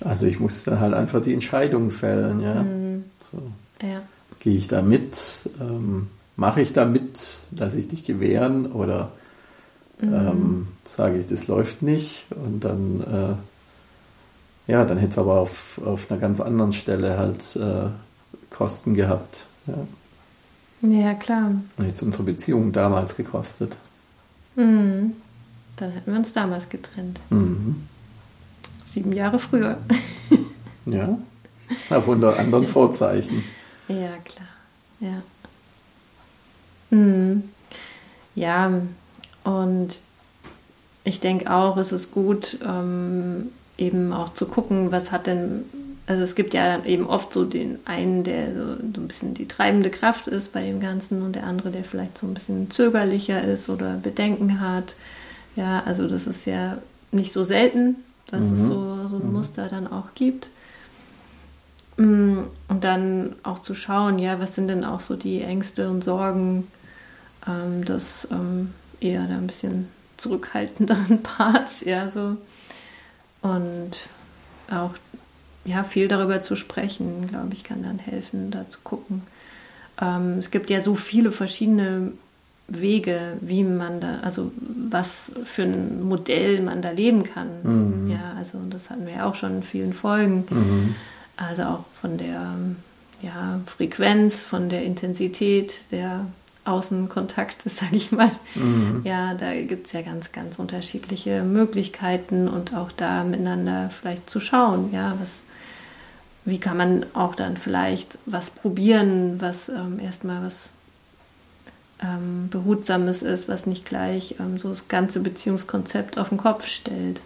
also 0.01 0.27
ich 0.27 0.38
muss 0.38 0.64
dann 0.64 0.81
halt 0.81 0.95
einfach 0.95 1.23
die 1.23 1.33
Entscheidung 1.33 1.90
fällen, 1.90 2.40
ja. 2.40 2.62
Mhm. 2.62 3.05
So. 3.31 3.87
ja. 3.87 4.03
Gehe 4.40 4.59
ich 4.59 4.68
da 4.68 4.83
mit? 4.83 5.16
Ähm, 5.61 6.09
Mache 6.37 6.61
ich 6.62 6.73
da 6.73 6.85
mit? 6.85 7.18
Lasse 7.57 7.79
ich 7.79 7.88
dich 7.88 8.05
gewähren? 8.05 8.73
Oder 8.73 9.12
mhm. 10.01 10.14
ähm, 10.14 10.66
sage 10.85 11.18
ich, 11.18 11.29
das 11.29 11.47
läuft 11.49 11.83
nicht? 11.83 12.25
Und 12.31 12.61
dann 12.64 13.01
äh, 13.01 13.35
ja, 14.66 14.85
dann 14.85 14.99
hätte 14.99 15.12
es 15.12 15.18
aber 15.18 15.40
auf, 15.40 15.81
auf 15.85 16.11
einer 16.11 16.21
ganz 16.21 16.40
anderen 16.40 16.73
Stelle 16.73 17.18
halt 17.18 17.57
äh, 17.57 17.88
Kosten 18.51 18.95
gehabt. 18.95 19.47
Ja. 19.66 20.88
ja, 20.88 21.14
klar. 21.14 21.51
Dann 21.77 21.87
hätte 21.87 21.97
es 21.97 22.03
unsere 22.03 22.23
Beziehung 22.25 22.73
damals 22.73 23.16
gekostet. 23.16 23.77
Mhm. 24.55 25.14
Dann 25.77 25.90
hätten 25.90 26.12
wir 26.12 26.18
uns 26.18 26.33
damals 26.33 26.68
getrennt. 26.68 27.21
Mhm. 27.31 27.87
Sieben 28.87 29.12
Jahre 29.12 29.38
früher. 29.38 29.79
ja, 30.87 31.18
auf 31.90 32.07
unter 32.07 32.38
anderen 32.38 32.66
Vorzeichen. 32.68 33.42
Ja, 33.88 34.16
klar. 34.25 34.49
Ja. 35.01 35.23
Mhm. 36.92 37.44
Ja, 38.35 38.70
und 39.44 40.00
ich 41.05 41.20
denke 41.20 41.50
auch, 41.52 41.76
es 41.76 41.92
ist 41.92 42.12
gut, 42.12 42.59
ähm, 42.64 43.48
eben 43.76 44.12
auch 44.12 44.35
zu 44.35 44.46
gucken, 44.46 44.92
was 44.92 45.11
hat 45.11 45.26
denn, 45.26 45.64
also 46.07 46.22
es 46.22 46.35
gibt 46.35 46.55
ja 46.55 46.76
dann 46.76 46.87
eben 46.87 47.07
oft 47.07 47.33
so 47.33 47.44
den 47.44 47.78
einen, 47.85 48.24
der 48.24 48.55
so, 48.55 48.66
so 48.76 49.00
ein 49.00 49.09
bisschen 49.09 49.35
die 49.35 49.48
treibende 49.48 49.90
Kraft 49.90 50.28
ist 50.28 50.52
bei 50.52 50.64
dem 50.64 50.81
Ganzen 50.81 51.22
und 51.22 51.35
der 51.35 51.44
andere, 51.44 51.70
der 51.70 51.85
vielleicht 51.85 52.18
so 52.18 52.26
ein 52.26 52.35
bisschen 52.35 52.70
zögerlicher 52.70 53.42
ist 53.42 53.68
oder 53.68 53.94
Bedenken 53.94 54.61
hat. 54.61 54.94
Ja, 55.57 55.83
also 55.85 56.07
das 56.07 56.26
ist 56.26 56.44
ja 56.46 56.78
nicht 57.11 57.33
so 57.33 57.42
selten, 57.42 57.96
dass 58.31 58.46
mhm. 58.46 58.52
es 58.52 58.61
so, 58.61 59.09
so 59.09 59.16
ein 59.16 59.26
mhm. 59.26 59.33
Muster 59.33 59.68
dann 59.68 59.87
auch 59.87 60.14
gibt. 60.14 60.48
Mm, 61.96 62.40
und 62.68 62.85
dann 62.85 63.35
auch 63.42 63.59
zu 63.59 63.74
schauen, 63.74 64.18
ja, 64.18 64.40
was 64.40 64.55
sind 64.55 64.68
denn 64.68 64.85
auch 64.85 65.00
so 65.00 65.16
die 65.16 65.42
Ängste 65.42 65.90
und 65.90 66.05
Sorgen 66.05 66.66
ähm, 67.46 67.85
des 67.85 68.28
ähm, 68.31 68.72
eher 69.00 69.26
da 69.26 69.37
ein 69.37 69.46
bisschen 69.46 69.88
zurückhaltenderen 70.16 71.22
Parts, 71.22 71.85
ja, 71.85 72.11
so 72.11 72.37
und 73.42 73.92
auch 74.70 74.94
ja, 75.64 75.85
viel 75.85 76.09
darüber 76.09 76.42
zu 76.42 76.57
sprechen, 76.57 77.28
glaube 77.28 77.52
ich, 77.52 77.64
kann 77.64 77.83
dann 77.83 77.98
helfen, 77.98 78.50
da 78.50 78.68
zu 78.68 78.81
gucken. 78.83 79.22
Ähm, 80.00 80.38
es 80.38 80.50
gibt 80.50 80.70
ja 80.70 80.81
so 80.81 80.96
viele 80.96 81.31
verschiedene 81.31 82.12
Wege, 82.68 83.37
wie 83.40 83.62
man 83.62 84.00
da, 84.00 84.20
also 84.20 84.50
was 84.90 85.33
für 85.44 85.62
ein 85.62 86.02
Modell 86.02 86.62
man 86.62 86.83
da 86.83 86.90
leben 86.90 87.24
kann. 87.24 87.62
Mhm. 87.62 88.11
Ja, 88.11 88.35
also 88.37 88.59
das 88.70 88.90
hatten 88.90 89.07
wir 89.07 89.14
ja 89.14 89.26
auch 89.26 89.35
schon 89.35 89.57
in 89.57 89.62
vielen 89.62 89.92
Folgen. 89.92 90.44
Mhm. 90.48 90.94
Also 91.37 91.62
auch 91.64 91.85
von 92.00 92.18
der 92.18 92.55
ja, 93.20 93.61
Frequenz, 93.66 94.42
von 94.42 94.68
der 94.68 94.85
Intensität 94.85 95.90
der 95.90 96.26
Außenkontakt 96.64 97.66
ist, 97.66 97.79
sage 97.79 97.96
ich 97.96 98.12
mal. 98.12 98.31
Mhm. 98.55 99.03
Ja, 99.05 99.35
da 99.35 99.55
gibt 99.62 99.87
es 99.87 99.92
ja 99.92 100.03
ganz, 100.03 100.33
ganz 100.33 100.59
unterschiedliche 100.59 101.42
Möglichkeiten 101.42 102.48
und 102.48 102.75
auch 102.75 102.92
da 102.92 103.25
miteinander 103.25 103.90
vielleicht 103.90 104.31
zu 104.31 104.40
schauen, 104.40 104.92
ja, 104.92 105.16
was, 105.20 105.44
wie 106.44 106.59
kann 106.59 106.77
man 106.77 107.07
auch 107.14 107.35
dann 107.35 107.57
vielleicht 107.57 108.18
was 108.27 108.51
probieren, 108.51 109.40
was 109.40 109.68
ähm, 109.68 109.98
erstmal 110.01 110.42
was 110.42 110.70
ähm, 112.03 112.48
Behutsames 112.51 113.22
ist, 113.22 113.48
was 113.48 113.66
nicht 113.66 113.85
gleich 113.85 114.37
ähm, 114.40 114.59
so 114.59 114.68
das 114.68 114.88
ganze 114.88 115.20
Beziehungskonzept 115.20 116.18
auf 116.18 116.29
den 116.29 116.38
Kopf 116.38 116.66
stellt. 116.66 117.20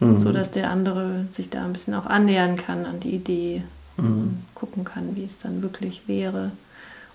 Mhm. 0.00 0.18
So 0.18 0.32
dass 0.32 0.50
der 0.50 0.70
andere 0.70 1.26
sich 1.30 1.50
da 1.50 1.64
ein 1.64 1.72
bisschen 1.72 1.94
auch 1.94 2.06
annähern 2.06 2.56
kann 2.56 2.86
an 2.86 3.00
die 3.00 3.14
Idee 3.14 3.62
mhm. 3.96 4.04
und 4.04 4.42
gucken 4.54 4.84
kann, 4.84 5.16
wie 5.16 5.24
es 5.24 5.38
dann 5.38 5.62
wirklich 5.62 6.02
wäre. 6.06 6.52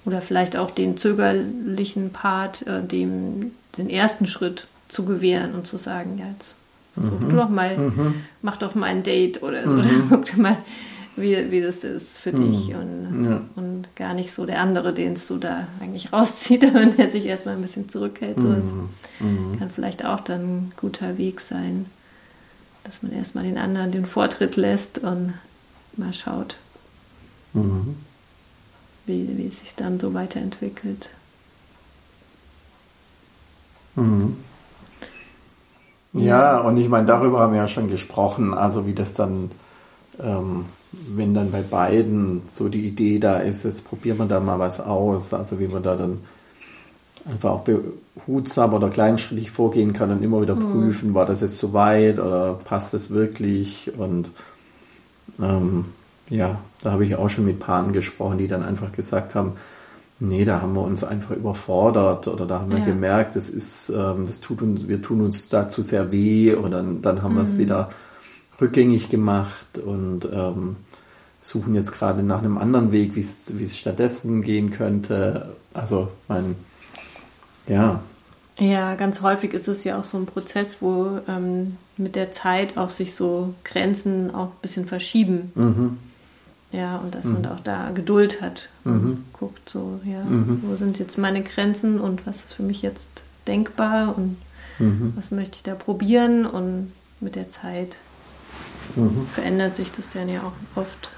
Oder 0.06 0.22
vielleicht 0.22 0.56
auch 0.56 0.72
den 0.72 0.98
zögerlichen 0.98 2.12
Part, 2.12 2.66
äh, 2.66 2.84
dem 2.84 3.52
den 3.78 3.90
ersten 3.90 4.28
Schritt 4.28 4.68
zu 4.88 5.06
gewähren 5.06 5.54
und 5.54 5.68
zu 5.68 5.78
sagen, 5.78 6.18
ja, 6.18 6.26
jetzt 6.34 6.56
versuch 6.94 7.20
mhm. 7.20 7.30
du 7.30 7.36
doch 7.36 7.50
mal, 7.50 7.78
mhm. 7.78 8.16
mach 8.42 8.58
doch 8.58 8.76
mal 8.76 8.88
ein 8.88 9.04
Date 9.04 9.44
oder 9.44 9.64
so, 9.64 9.74
oder 9.78 9.84
mhm. 9.84 10.08
guck 10.10 10.26
dir 10.26 10.42
mal, 10.42 10.58
wie, 11.16 11.52
wie 11.52 11.62
das 11.62 11.78
ist 11.84 12.20
für 12.20 12.32
mhm. 12.32 12.52
dich 12.52 12.76
und, 12.76 13.26
ja. 13.26 13.42
und 13.56 13.96
gar 13.96 14.14
nicht 14.14 14.32
so 14.32 14.46
der 14.46 14.62
andere, 14.62 14.94
den 14.94 15.14
es 15.14 15.28
so 15.28 15.38
da 15.38 15.68
eigentlich 15.80 16.14
rauszieht, 16.14 16.62
wenn 16.74 16.96
der 16.96 17.12
sich 17.12 17.26
erstmal 17.26 17.56
ein 17.56 17.62
bisschen 17.62 17.90
zurückhält. 17.90 18.40
So 18.40 18.48
mhm. 18.48 18.90
mhm. 19.20 19.60
kann 19.60 19.70
vielleicht 19.70 20.06
auch 20.06 20.22
dann 20.22 20.42
ein 20.42 20.72
guter 20.78 21.18
Weg 21.18 21.42
sein, 21.42 21.88
dass 22.84 23.04
man 23.04 23.12
erstmal 23.12 23.44
den 23.44 23.58
anderen 23.58 23.92
den 23.92 24.06
Vortritt 24.06 24.56
lässt 24.56 25.00
und 25.00 25.34
mal 25.98 26.14
schaut. 26.14 26.56
Wie, 29.08 29.38
wie 29.38 29.48
es 29.48 29.62
sich 29.62 29.76
dann 29.76 30.00
so 30.00 30.14
weiterentwickelt. 30.14 31.10
Mhm. 33.96 34.38
Ja, 36.14 36.60
und 36.60 36.78
ich 36.78 36.90
meine, 36.90 37.06
darüber 37.06 37.40
haben 37.40 37.54
wir 37.54 37.62
ja 37.62 37.68
schon 37.68 37.90
gesprochen, 37.90 38.54
also 38.54 38.88
wie 38.88 38.94
das 38.94 39.14
dann 39.14 39.52
ähm, 40.20 40.66
wenn 40.92 41.34
dann 41.34 41.52
bei 41.52 41.62
beiden 41.62 42.42
so 42.50 42.70
die 42.70 42.88
Idee 42.88 43.20
da 43.20 43.38
ist, 43.38 43.64
jetzt 43.64 43.86
probiert 43.86 44.18
man 44.18 44.30
da 44.30 44.40
mal 44.40 44.60
was 44.60 44.80
aus, 44.80 45.34
also 45.34 45.60
wie 45.60 45.68
man 45.68 45.84
da 45.84 45.96
dann 45.96 46.20
einfach 47.26 47.52
auch 47.52 47.64
behutsam 47.64 48.74
oder 48.74 48.90
kleinschrittig 48.90 49.52
vorgehen 49.52 49.94
kann 49.94 50.12
und 50.12 50.24
immer 50.24 50.42
wieder 50.42 50.56
mhm. 50.56 50.72
prüfen, 50.72 51.14
war 51.14 51.26
das 51.26 51.42
jetzt 51.42 51.60
so 51.60 51.74
weit 51.74 52.20
oder 52.20 52.54
passt 52.54 52.94
das 52.94 53.10
wirklich 53.10 53.92
und 53.98 54.32
ähm, 55.42 55.86
ja, 56.30 56.60
da 56.82 56.92
habe 56.92 57.06
ich 57.06 57.16
auch 57.16 57.30
schon 57.30 57.46
mit 57.46 57.60
Paaren 57.60 57.94
gesprochen, 57.94 58.38
die 58.38 58.48
dann 58.48 58.64
einfach 58.64 58.92
gesagt 58.92 59.36
haben, 59.36 59.54
nee, 60.20 60.46
da 60.46 60.62
haben 60.62 60.74
wir 60.74 60.82
uns 60.82 61.04
einfach 61.04 61.36
überfordert 61.36 62.28
oder 62.28 62.46
da 62.46 62.60
haben 62.60 62.72
wir 62.72 62.80
ja. 62.80 62.86
gemerkt, 62.86 63.36
das 63.36 63.50
ist, 63.50 63.90
ähm, 63.90 64.26
das 64.28 64.42
tut 64.42 64.62
uns, 64.62 64.88
wir 64.88 65.02
tun 65.02 65.22
uns 65.22 65.50
dazu 65.50 65.82
sehr 65.82 66.12
weh 66.12 66.54
oder 66.56 66.70
dann, 66.70 67.02
dann 67.02 67.22
haben 67.22 67.34
mhm. 67.34 67.38
wir 67.38 67.44
es 67.44 67.58
wieder 67.58 67.90
rückgängig 68.60 69.10
gemacht 69.10 69.78
und 69.78 70.28
ähm, 70.32 70.78
suchen 71.42 71.76
jetzt 71.76 71.92
gerade 71.92 72.24
nach 72.24 72.40
einem 72.40 72.58
anderen 72.58 72.92
Weg, 72.92 73.16
wie 73.16 73.22
es 73.64 73.78
stattdessen 73.78 74.42
gehen 74.42 74.72
könnte. 74.72 75.56
Also 75.74 76.10
mein, 76.28 76.56
ja. 77.68 78.02
Ja, 78.60 78.96
ganz 78.96 79.22
häufig 79.22 79.54
ist 79.54 79.68
es 79.68 79.84
ja 79.84 80.00
auch 80.00 80.04
so 80.04 80.18
ein 80.18 80.26
Prozess, 80.26 80.78
wo 80.80 81.20
ähm, 81.28 81.78
mit 81.96 82.16
der 82.16 82.32
Zeit 82.32 82.76
auch 82.76 82.90
sich 82.90 83.14
so 83.16 83.54
Grenzen 83.64 84.34
auch 84.34 84.48
ein 84.48 84.62
bisschen 84.62 84.88
verschieben. 84.88 85.52
Mhm. 85.54 85.98
Ja, 86.72 86.98
und 86.98 87.16
dass 87.16 87.26
mhm. 87.26 87.34
man 87.34 87.46
auch 87.48 87.60
da 87.62 87.92
Geduld 87.92 88.42
hat 88.42 88.68
und 88.84 89.04
mhm. 89.04 89.24
guckt 89.32 89.70
so, 89.70 90.02
ja, 90.04 90.22
mhm. 90.24 90.62
wo 90.64 90.76
sind 90.76 91.00
jetzt 91.00 91.18
meine 91.18 91.42
Grenzen 91.42 92.00
und 92.00 92.28
was 92.28 92.38
ist 92.46 92.54
für 92.54 92.64
mich 92.64 92.82
jetzt 92.82 93.24
denkbar 93.48 94.18
und 94.18 94.38
mhm. 94.78 95.14
was 95.16 95.32
möchte 95.32 95.56
ich 95.58 95.64
da 95.64 95.76
probieren 95.76 96.46
und 96.46 96.92
mit 97.22 97.36
der 97.36 97.50
Zeit 97.50 97.96
mhm. 98.96 99.26
verändert 99.28 99.78
sich 99.78 99.92
das 99.94 100.12
dann 100.12 100.28
ja 100.28 100.42
auch 100.42 100.82
oft. 100.82 101.10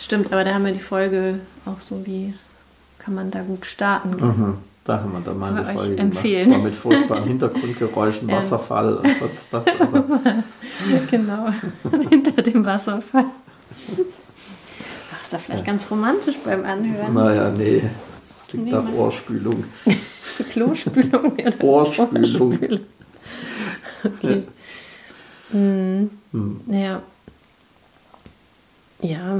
Stimmt, 0.00 0.32
aber 0.32 0.42
da 0.42 0.54
haben 0.54 0.64
wir 0.64 0.72
die 0.72 0.80
Folge 0.80 1.38
auch 1.64 1.80
so, 1.80 2.04
wie 2.04 2.34
kann 2.98 3.14
man 3.14 3.30
da 3.30 3.42
gut 3.42 3.66
starten. 3.66 4.10
Mhm. 4.10 4.58
Da 4.84 4.98
haben 5.00 5.12
wir 5.12 5.20
dann 5.20 5.38
mal 5.38 5.56
eine 5.56 5.64
Folge 5.64 5.96
empfehlen. 5.96 6.50
gemacht. 6.50 6.60
Zwar 6.60 6.64
mit 6.64 6.74
furchtbaren 6.74 7.24
Hintergrundgeräuschen, 7.24 8.28
Wasserfall 8.32 8.96
und 8.96 9.20
was, 9.20 9.46
was 9.52 9.64
genau, 11.10 11.50
hinter 12.10 12.42
dem 12.42 12.64
Wasserfall. 12.64 13.26
Ist 15.22 15.32
da 15.32 15.38
vielleicht 15.38 15.66
ja. 15.66 15.72
ganz 15.72 15.90
romantisch 15.90 16.36
beim 16.44 16.64
Anhören? 16.64 17.14
Naja, 17.14 17.50
nee. 17.50 17.82
Das 18.28 18.46
klingt 18.48 18.66
nee, 18.66 18.72
nach 18.72 18.92
Ohrspülung. 18.92 19.64
Klospülung. 20.50 21.32
Ohrspülung. 21.60 22.52
Ohrspülung. 22.52 22.80
Okay. 24.04 24.42
Mhm. 25.52 26.10
Mhm. 26.32 26.60
Ja. 26.68 27.02
Ja. 29.00 29.38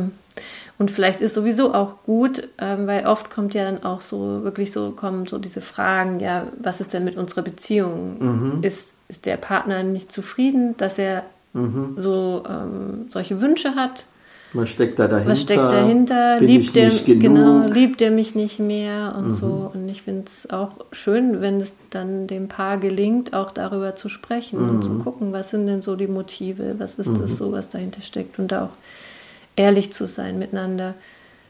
Und 0.79 0.91
vielleicht 0.91 1.21
ist 1.21 1.35
sowieso 1.35 1.75
auch 1.75 2.03
gut, 2.03 2.49
ähm, 2.59 2.87
weil 2.87 3.07
oft 3.07 3.31
kommt 3.31 3.55
ja 3.55 3.65
dann 3.65 3.85
auch 3.85 4.01
so, 4.01 4.43
wirklich 4.43 4.73
so, 4.73 4.91
kommen 4.91 5.27
so 5.27 5.39
diese 5.39 5.61
Fragen, 5.61 6.19
ja, 6.19 6.47
was 6.61 6.81
ist 6.81 6.93
denn 6.93 7.05
mit 7.05 7.17
unserer 7.17 7.43
Beziehung? 7.43 8.17
Mhm. 8.19 8.63
Ist, 8.63 8.95
ist 9.09 9.27
der 9.27 9.37
Partner 9.37 9.83
nicht 9.85 10.11
zufrieden, 10.11 10.77
dass 10.79 10.99
er 10.99 11.25
mhm. 11.53 11.95
so 11.97 12.43
ähm, 12.49 13.07
solche 13.11 13.41
Wünsche 13.41 13.75
hat? 13.75 14.07
Was 14.55 14.69
steckt 14.69 14.99
da 14.99 15.09
dahinter? 15.09 15.33
Was 15.33 15.41
steckt 15.41 15.61
dahinter? 15.61 16.39
Bin 16.39 16.49
liebt 16.49 16.77
er 16.77 16.91
genau, 16.91 17.67
liebt 17.69 18.03
er 18.03 18.11
mich 18.11 18.35
nicht 18.35 18.59
mehr 18.59 19.15
und 19.17 19.29
mhm. 19.29 19.35
so. 19.35 19.71
Und 19.73 19.89
ich 19.89 20.03
finde 20.03 20.25
es 20.27 20.51
auch 20.51 20.73
schön, 20.93 21.41
wenn 21.41 21.61
es 21.61 21.75
dann 21.91 22.27
dem 22.27 22.49
Paar 22.49 22.79
gelingt, 22.79 23.33
auch 23.33 23.51
darüber 23.51 23.97
zu 23.97 24.09
sprechen 24.09 24.63
mhm. 24.63 24.69
und 24.69 24.83
zu 24.85 24.91
mhm. 24.93 25.05
gucken, 25.05 25.33
was 25.33 25.51
sind 25.51 25.67
denn 25.67 25.81
so 25.81 25.97
die 25.97 26.07
Motive, 26.07 26.75
was 26.79 26.97
ist 26.97 27.09
mhm. 27.09 27.23
das 27.23 27.37
so, 27.37 27.53
was 27.53 27.71
dahinter 27.71 28.03
steckt 28.03 28.39
und 28.39 28.53
da 28.53 28.67
auch 28.67 28.77
ehrlich 29.57 29.93
zu 29.93 30.07
sein 30.07 30.39
miteinander. 30.39 30.95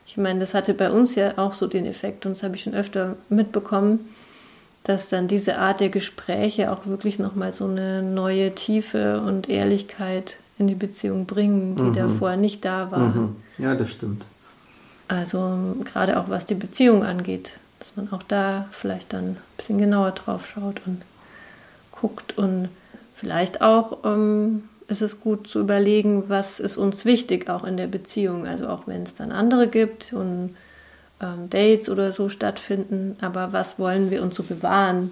Ich 0.06 0.16
meine, 0.16 0.40
das 0.40 0.54
hatte 0.54 0.74
bei 0.74 0.90
uns 0.90 1.14
ja 1.14 1.38
auch 1.38 1.54
so 1.54 1.66
den 1.66 1.86
Effekt, 1.86 2.26
und 2.26 2.36
das 2.36 2.42
habe 2.42 2.56
ich 2.56 2.62
schon 2.62 2.74
öfter 2.74 3.16
mitbekommen, 3.28 4.00
dass 4.84 5.08
dann 5.08 5.28
diese 5.28 5.58
Art 5.58 5.80
der 5.80 5.88
Gespräche 5.90 6.72
auch 6.72 6.86
wirklich 6.86 7.18
nochmal 7.18 7.52
so 7.52 7.66
eine 7.66 8.02
neue 8.02 8.54
Tiefe 8.54 9.20
und 9.20 9.48
Ehrlichkeit 9.48 10.36
in 10.62 10.68
die 10.68 10.74
Beziehung 10.74 11.26
bringen, 11.26 11.76
die 11.76 11.82
mhm. 11.82 11.92
davor 11.92 12.36
nicht 12.36 12.64
da 12.64 12.90
war. 12.90 13.14
Mhm. 13.14 13.36
Ja, 13.58 13.74
das 13.74 13.90
stimmt. 13.90 14.24
Also 15.08 15.76
gerade 15.84 16.18
auch 16.18 16.28
was 16.28 16.46
die 16.46 16.54
Beziehung 16.54 17.04
angeht, 17.04 17.58
dass 17.78 17.96
man 17.96 18.10
auch 18.12 18.22
da 18.22 18.66
vielleicht 18.70 19.12
dann 19.12 19.24
ein 19.24 19.36
bisschen 19.56 19.78
genauer 19.78 20.12
drauf 20.12 20.46
schaut 20.46 20.80
und 20.86 21.02
guckt 21.90 22.38
und 22.38 22.68
vielleicht 23.14 23.60
auch 23.60 23.98
ähm, 24.04 24.64
ist 24.88 25.02
es 25.02 25.20
gut 25.20 25.48
zu 25.48 25.60
überlegen, 25.60 26.24
was 26.28 26.60
ist 26.60 26.76
uns 26.76 27.04
wichtig 27.04 27.50
auch 27.50 27.64
in 27.64 27.76
der 27.76 27.88
Beziehung. 27.88 28.46
Also 28.46 28.68
auch 28.68 28.86
wenn 28.86 29.02
es 29.02 29.14
dann 29.14 29.32
andere 29.32 29.68
gibt 29.68 30.12
und 30.12 30.56
ähm, 31.20 31.50
Dates 31.50 31.88
oder 31.90 32.12
so 32.12 32.28
stattfinden, 32.28 33.16
aber 33.20 33.52
was 33.52 33.78
wollen 33.78 34.10
wir 34.10 34.22
uns 34.22 34.36
so 34.36 34.42
bewahren? 34.42 35.10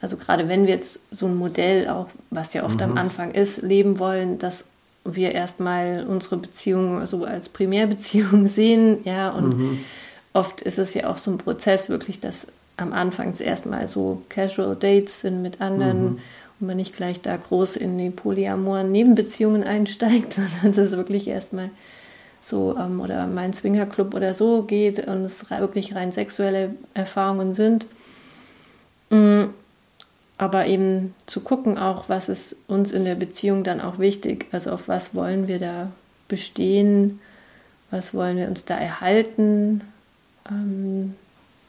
Also 0.00 0.16
gerade 0.16 0.48
wenn 0.48 0.66
wir 0.66 0.74
jetzt 0.74 1.00
so 1.10 1.26
ein 1.26 1.36
Modell 1.36 1.88
auch, 1.88 2.08
was 2.30 2.54
ja 2.54 2.64
oft 2.64 2.76
mhm. 2.76 2.82
am 2.82 2.98
Anfang 2.98 3.32
ist, 3.32 3.62
leben 3.62 3.98
wollen, 3.98 4.38
dass 4.38 4.64
wir 5.04 5.32
erstmal 5.32 6.06
unsere 6.06 6.36
Beziehung 6.36 7.06
so 7.06 7.24
als 7.24 7.48
Primärbeziehung 7.48 8.46
sehen, 8.46 8.98
ja, 9.04 9.30
und 9.30 9.58
mhm. 9.58 9.84
oft 10.32 10.60
ist 10.60 10.78
es 10.78 10.94
ja 10.94 11.08
auch 11.08 11.18
so 11.18 11.30
ein 11.30 11.38
Prozess 11.38 11.88
wirklich, 11.88 12.20
dass 12.20 12.48
am 12.76 12.92
Anfang 12.92 13.34
zuerst 13.34 13.66
mal 13.66 13.88
so 13.88 14.22
Casual 14.28 14.74
Dates 14.74 15.20
sind 15.20 15.42
mit 15.42 15.60
anderen 15.60 16.02
mhm. 16.02 16.18
und 16.60 16.66
man 16.66 16.76
nicht 16.76 16.96
gleich 16.96 17.20
da 17.20 17.36
groß 17.36 17.76
in 17.76 17.98
die 17.98 18.10
polyamoren 18.10 18.90
Nebenbeziehungen 18.90 19.64
einsteigt, 19.64 20.32
sondern 20.60 20.70
es 20.70 20.78
ist 20.78 20.96
wirklich 20.96 21.28
erstmal 21.28 21.70
so 22.42 22.74
ähm, 22.78 23.00
oder 23.00 23.26
mein 23.26 23.52
Swingerclub 23.52 24.14
oder 24.14 24.32
so 24.32 24.62
geht 24.62 25.06
und 25.06 25.24
es 25.24 25.50
wirklich 25.50 25.94
rein 25.94 26.10
sexuelle 26.10 26.74
Erfahrungen 26.94 27.52
sind. 27.52 27.86
Mhm 29.10 29.50
aber 30.40 30.66
eben 30.66 31.14
zu 31.26 31.40
gucken 31.40 31.76
auch, 31.76 32.08
was 32.08 32.30
ist 32.30 32.56
uns 32.66 32.92
in 32.92 33.04
der 33.04 33.14
Beziehung 33.14 33.62
dann 33.62 33.82
auch 33.82 33.98
wichtig, 33.98 34.46
also 34.52 34.70
auf 34.70 34.88
was 34.88 35.14
wollen 35.14 35.48
wir 35.48 35.58
da 35.58 35.88
bestehen, 36.28 37.20
was 37.90 38.14
wollen 38.14 38.38
wir 38.38 38.48
uns 38.48 38.64
da 38.64 38.74
erhalten, 38.74 39.82
ähm, 40.50 41.14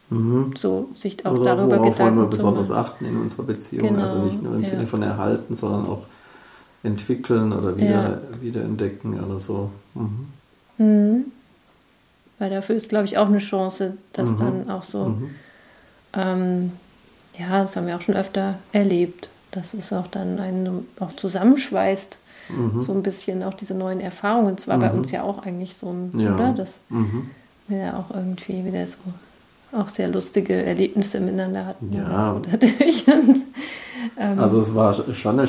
mhm. 0.10 0.53
so 0.55 0.89
sich 0.95 1.25
auch 1.25 1.34
Oder 1.34 1.57
darüber 1.57 1.79
worauf 1.79 1.95
Gedanken 1.97 2.15
wollen 2.15 2.27
wir 2.27 2.29
besonders 2.29 2.71
achten 2.71 3.03
in 3.03 3.17
unserer 3.17 3.43
Beziehung, 3.43 3.89
genau, 3.89 4.03
also 4.03 4.19
nicht 4.19 4.41
nur 4.41 4.55
im 4.55 4.63
ja. 4.63 4.69
Sinne 4.69 4.88
von 4.88 5.03
erhalten, 5.03 5.53
sondern 5.53 5.88
auch 5.88 6.05
entwickeln 6.81 7.51
oder 7.51 7.75
wieder, 7.75 8.21
ja. 8.31 8.41
wieder 8.41 8.62
entdecken 8.62 9.21
oder 9.21 9.41
so. 9.41 9.69
Mhm. 9.95 10.27
Mhm. 10.77 11.25
Weil 12.39 12.49
dafür 12.49 12.77
ist, 12.77 12.88
glaube 12.88 13.03
ich, 13.03 13.17
auch 13.17 13.27
eine 13.27 13.39
Chance, 13.39 13.97
dass 14.13 14.29
mhm. 14.29 14.38
dann 14.38 14.69
auch 14.69 14.84
so 14.84 15.10
mhm. 15.10 15.29
ähm, 16.13 16.71
ja, 17.38 17.62
das 17.62 17.76
haben 17.76 17.88
wir 17.88 17.96
auch 17.96 18.02
schon 18.02 18.15
öfter 18.15 18.56
erlebt, 18.72 19.30
dass 19.52 19.74
es 19.74 19.91
auch 19.94 20.08
dann 20.08 20.39
einen 20.39 20.88
auch 21.00 21.15
zusammenschweißt, 21.15 22.17
mhm. 22.50 22.82
so 22.82 22.94
ein 22.94 23.04
bisschen 23.04 23.44
auch 23.44 23.54
diese 23.54 23.74
neuen 23.74 24.00
Erfahrungen. 24.00 24.56
Es 24.58 24.67
war 24.67 24.78
mhm. 24.78 24.82
bei 24.82 24.91
uns 24.91 25.12
ja 25.12 25.24
auch 25.24 25.44
eigentlich 25.44 25.76
so, 25.76 25.94
ja. 26.13 26.34
oder? 26.34 26.54
Dass 26.54 26.80
mhm. 26.89 27.30
wir 27.67 27.78
ja 27.78 27.98
auch 27.98 28.15
irgendwie 28.15 28.65
wieder 28.65 28.86
so 28.88 28.98
auch 29.74 29.89
sehr 29.89 30.10
lustige 30.10 30.54
Erlebnisse 30.54 31.20
miteinander 31.20 31.65
hatten. 31.65 31.94
Ja. 31.94 32.34
So 32.34 32.39
dadurch. 32.39 33.08
Und, 33.08 33.38
ähm, 34.17 34.39
Also 34.39 34.60
es 34.60 34.76
war 34.76 34.94
schon 35.13 35.39
eine, 35.39 35.48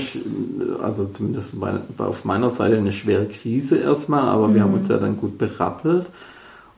also 0.83 1.07
zumindest 1.07 1.55
auf 1.99 2.25
meiner 2.25 2.51
Seite 2.51 2.77
eine 2.77 2.92
schwere 2.92 3.27
Krise 3.27 3.79
erstmal, 3.79 4.29
aber 4.29 4.55
wir 4.55 4.62
haben 4.62 4.75
uns 4.75 4.88
ja 4.88 4.99
dann 4.99 5.16
gut 5.16 5.38
berappelt 5.38 6.07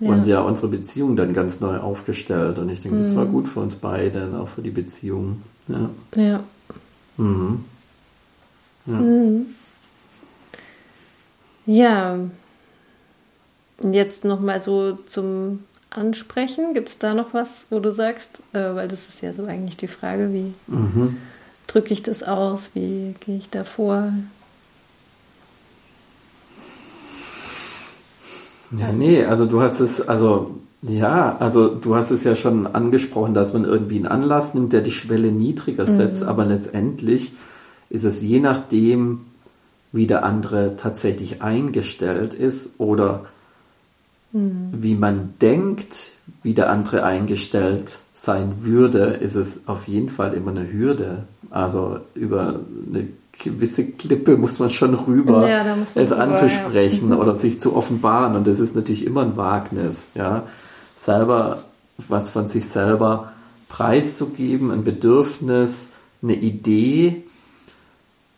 und 0.00 0.26
ja 0.26 0.40
unsere 0.40 0.68
Beziehung 0.68 1.16
dann 1.16 1.33
ganz 1.33 1.61
neu 1.61 1.78
aufgestellt. 1.78 2.59
Und 2.59 2.68
ich 2.68 2.80
denke, 2.83 2.98
das 2.98 3.14
war 3.16 3.26
gut 3.26 3.48
für 3.48 3.61
uns 3.61 3.76
beide 3.76 4.26
und 4.26 4.35
auch 4.37 4.48
für 4.48 4.62
die 4.62 4.70
Beziehung. 4.70 5.42
Ja. 5.68 5.90
ja. 6.16 6.40
Mhm. 7.16 7.64
Ja. 11.66 12.18
Und 13.78 13.92
Jetzt 13.92 14.24
nochmal 14.24 14.62
so 14.62 14.98
zum 15.07 15.61
Ansprechen. 15.90 16.74
Gibt 16.74 16.88
es 16.88 16.98
da 16.98 17.14
noch 17.14 17.35
was, 17.35 17.66
wo 17.70 17.80
du 17.80 17.90
sagst, 17.92 18.40
äh, 18.52 18.74
weil 18.74 18.88
das 18.88 19.09
ist 19.09 19.20
ja 19.22 19.33
so 19.33 19.44
eigentlich 19.44 19.76
die 19.76 19.88
Frage, 19.88 20.33
wie 20.33 20.52
Mhm. 20.66 21.16
drücke 21.66 21.92
ich 21.92 22.02
das 22.02 22.22
aus, 22.22 22.70
wie 22.74 23.14
gehe 23.20 23.37
ich 23.38 23.50
da 23.50 23.64
vor? 23.64 24.12
Ja, 28.70 28.92
nee, 28.92 29.24
also 29.24 29.46
du 29.46 29.61
hast 29.61 29.81
es, 29.81 30.07
also 30.07 30.57
ja, 30.83 31.37
also 31.38 31.74
du 31.74 31.94
hast 31.94 32.11
es 32.11 32.24
ja 32.24 32.37
schon 32.37 32.66
angesprochen, 32.66 33.35
dass 33.35 33.53
man 33.53 33.64
irgendwie 33.64 33.96
einen 33.96 34.07
Anlass 34.07 34.55
nimmt, 34.55 34.72
der 34.72 34.83
die 34.83 34.90
Schwelle 34.90 35.33
niedriger 35.33 35.87
setzt, 35.87 36.22
aber 36.22 36.44
letztendlich 36.44 37.33
ist 37.88 38.05
es 38.05 38.20
je 38.20 38.40
nachdem, 38.40 39.20
wie 39.92 40.07
der 40.07 40.24
andere 40.24 40.77
tatsächlich 40.77 41.40
eingestellt 41.40 42.35
ist 42.35 42.79
oder 42.79 43.27
wie 44.33 44.96
man 44.96 45.35
denkt, 45.40 46.11
wie 46.42 46.55
der 46.55 46.68
andere 46.68 47.05
eingestellt 47.05 47.98
sein 48.14 48.64
würde, 48.64 49.05
ist 49.20 49.37
es 49.37 49.61
auf 49.66 49.87
jeden 49.87 50.09
Fall 50.09 50.35
immer 50.35 50.50
eine 50.50 50.72
Hürde. 50.72 51.24
Also 51.50 52.00
über 52.14 52.61
eine 52.90 53.09
gewisse 53.38 53.87
Klippe 53.92 54.37
muss 54.37 54.59
man 54.59 54.70
schon 54.70 54.94
rüber, 54.94 55.49
Ja, 55.49 55.64
man 55.64 55.87
es 55.94 56.11
rüber, 56.11 56.18
anzusprechen 56.18 57.12
oder 57.18 57.35
sich 57.35 57.61
zu 57.61 57.77
offenbaren. 57.77 58.37
Und 58.37 58.47
das 58.47 58.61
ist 58.61 58.75
natürlich 58.75 59.05
immer 59.05 59.23
ein 59.23 59.37
Wagnis, 59.37 60.09
ja. 60.14 60.44
Selber 60.97 61.64
was 62.09 62.31
von 62.31 62.49
sich 62.49 62.66
selber 62.66 63.33
preiszugeben, 63.68 64.70
ein 64.70 64.85
Bedürfnis, 64.85 65.88
eine 66.23 66.35
Idee, 66.35 67.25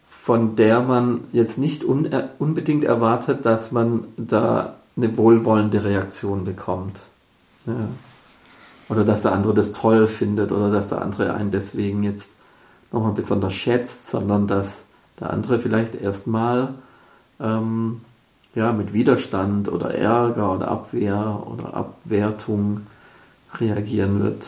von 0.04 0.56
der 0.56 0.80
man 0.80 1.20
jetzt 1.32 1.56
nicht 1.58 1.84
un 1.84 2.06
äh, 2.06 2.28
unbedingt 2.38 2.84
erwartet, 2.84 3.46
dass 3.46 3.72
man 3.72 4.04
da 4.16 4.74
eine 4.96 5.16
wohlwollende 5.16 5.84
Reaktion 5.84 6.44
bekommt. 6.44 7.02
Ja. 7.66 7.88
Oder 8.88 9.04
dass 9.04 9.22
der 9.22 9.32
andere 9.32 9.54
das 9.54 9.72
toll 9.72 10.06
findet 10.06 10.52
oder 10.52 10.70
dass 10.70 10.88
der 10.88 11.02
andere 11.02 11.34
einen 11.34 11.50
deswegen 11.50 12.02
jetzt 12.02 12.30
nochmal 12.92 13.12
besonders 13.12 13.54
schätzt, 13.54 14.08
sondern 14.08 14.46
dass 14.46 14.82
der 15.20 15.30
andere 15.30 15.58
vielleicht 15.58 15.94
erstmal 15.94 16.74
ähm, 17.40 18.00
ja, 18.54 18.72
mit 18.72 18.92
Widerstand 18.92 19.68
oder 19.70 19.94
Ärger 19.94 20.54
oder 20.54 20.68
Abwehr 20.68 21.42
oder 21.46 21.74
Abwertung 21.74 22.86
reagieren 23.54 24.22
wird, 24.22 24.46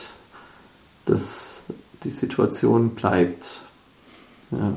dass 1.07 1.63
die 2.05 2.11
Situation 2.11 2.91
bleibt. 2.91 3.63
Ja. 4.51 4.73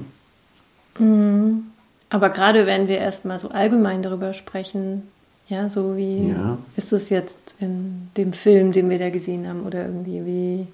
Aber 2.09 2.29
gerade 2.29 2.65
wenn 2.65 2.87
wir 2.87 2.97
erstmal 2.97 3.39
so 3.39 3.49
allgemein 3.49 4.03
darüber 4.03 4.33
sprechen, 4.33 5.03
ja, 5.47 5.69
so 5.69 5.95
wie 5.97 6.29
Ja. 6.29 6.57
ist 6.75 6.93
es 6.93 7.09
jetzt 7.09 7.55
in 7.59 8.09
dem 8.17 8.33
Film, 8.33 8.71
den 8.71 8.89
wir 8.89 8.99
da 8.99 9.09
gesehen 9.09 9.47
haben, 9.47 9.63
oder 9.63 9.85
irgendwie, 9.85 10.25
wie 10.25 10.67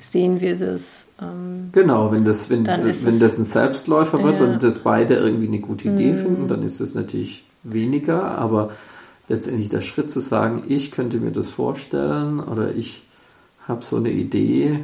sehen 0.00 0.40
wir 0.40 0.56
das? 0.56 1.06
Ähm, 1.20 1.70
Genau, 1.72 2.12
wenn 2.12 2.24
das, 2.24 2.50
wenn, 2.50 2.66
wenn 2.66 2.86
es- 2.86 3.02
das 3.02 3.38
ein 3.38 3.44
Selbstläufer 3.44 4.22
wird 4.22 4.40
Ja. 4.40 4.46
und 4.46 4.62
das 4.62 4.78
beide 4.80 5.14
irgendwie 5.16 5.46
eine 5.48 5.60
gute 5.60 5.88
Idee 5.88 6.12
Mhm. 6.12 6.16
finden, 6.16 6.48
dann 6.48 6.62
ist 6.62 6.80
es 6.80 6.94
natürlich 6.94 7.44
weniger, 7.62 8.22
aber 8.38 8.70
letztendlich 9.28 9.68
der 9.70 9.80
Schritt 9.80 10.10
zu 10.10 10.20
sagen, 10.20 10.64
ich 10.68 10.90
könnte 10.92 11.18
mir 11.18 11.32
das 11.32 11.48
vorstellen 11.48 12.38
oder 12.40 12.74
ich 12.74 13.02
habe 13.66 13.84
so 13.84 13.96
eine 13.96 14.10
Idee, 14.10 14.80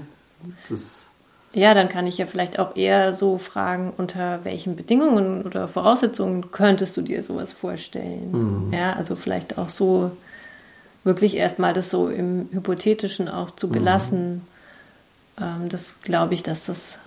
das 0.69 1.07
ja, 1.55 1.75
dann 1.75 1.91
kann 1.91 2.07
ich 2.07 2.17
ja 2.17 2.25
vielleicht 2.25 2.59
auch 2.59 2.77
eher 2.77 3.13
so 3.13 3.37
fragen, 3.37 3.93
unter 3.99 4.41
welchen 4.43 4.75
Bedingungen 4.75 5.43
oder 5.43 5.69
Voraussetzungen 5.69 6.51
könntest 6.51 6.97
du 6.97 7.03
dir 7.03 7.23
sowas 7.23 7.53
vorstellen? 7.53 8.71
Ja, 8.73 8.95
also 8.95 9.17
vielleicht 9.17 9.59
auch 9.59 9.69
so 9.69 10.13
wirklich 11.05 11.37
erstmal 11.37 11.75
das 11.75 11.91
so 11.91 12.09
im 12.09 12.49
Hypothetischen 12.53 13.29
auch 13.29 13.51
zu 13.51 13.69
belassen. 13.69 14.41
Ähm, 15.41 15.69
das 15.69 16.01
glaube 16.01 16.35
ich, 16.35 16.43
dass 16.43 16.67
das 16.67 16.99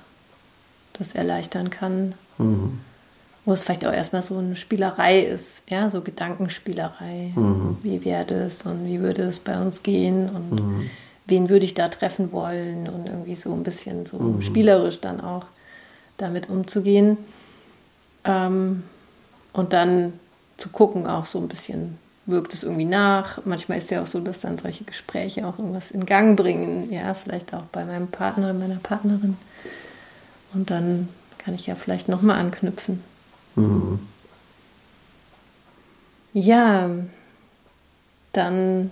das 0.94 1.14
erleichtern 1.16 1.70
kann. 1.70 2.14
Wo 3.46 3.54
es 3.54 3.62
vielleicht 3.62 3.86
auch 3.86 3.94
erstmal 3.94 4.24
so 4.24 4.38
eine 4.38 4.56
Spielerei 4.56 5.20
ist, 5.20 5.64
ja, 5.70 5.90
so 5.90 6.02
Gedankenspielerei. 6.02 7.32
Wie 7.84 8.04
wäre 8.04 8.26
das 8.26 8.64
und 8.64 8.86
wie 8.86 9.00
würde 9.02 9.24
es 9.24 9.40
bei 9.40 9.60
uns 9.62 9.84
gehen 9.84 10.30
und 10.30 10.90
wen 11.28 11.50
würde 11.50 11.66
ich 11.66 11.74
da 11.74 11.90
treffen 11.90 12.32
wollen 12.32 12.88
und 12.88 13.06
irgendwie 13.08 13.36
so 13.36 13.54
ein 13.54 13.64
bisschen 13.64 14.06
so 14.06 14.18
spielerisch 14.42 15.00
dann 15.02 15.22
auch 15.22 15.46
damit 16.18 16.50
umzugehen. 16.50 17.18
Ähm, 18.24 18.84
und 19.54 19.74
dann 19.74 20.14
zu 20.58 20.70
gucken, 20.70 21.08
auch 21.08 21.26
so 21.26 21.40
ein 21.40 21.48
bisschen, 21.48 21.98
wirkt 22.26 22.54
es 22.54 22.64
irgendwie 22.64 22.86
nach. 22.86 23.40
Manchmal 23.46 23.78
ist 23.78 23.92
ja 23.92 24.02
auch 24.02 24.08
so, 24.08 24.20
dass 24.20 24.42
dann 24.42 24.58
solche 24.58 24.84
Gespräche 24.84 25.46
auch 25.48 25.60
irgendwas 25.60 25.92
in 25.92 26.06
Gang 26.06 26.36
bringen, 26.38 26.92
ja, 26.92 27.14
vielleicht 27.14 27.54
auch 27.54 27.64
bei 27.72 27.86
meinem 27.86 28.08
Partner, 28.08 28.54
meiner 28.54 28.76
Partnerin. 28.76 29.38
Und 30.54 30.72
dann 30.72 31.10
kann 31.38 31.54
ich 31.54 31.68
ja 31.68 31.76
vielleicht 31.76 32.10
nochmal 32.10 32.40
anknüpfen. 32.40 33.04
Ja, 36.34 36.90
dann 38.34 38.90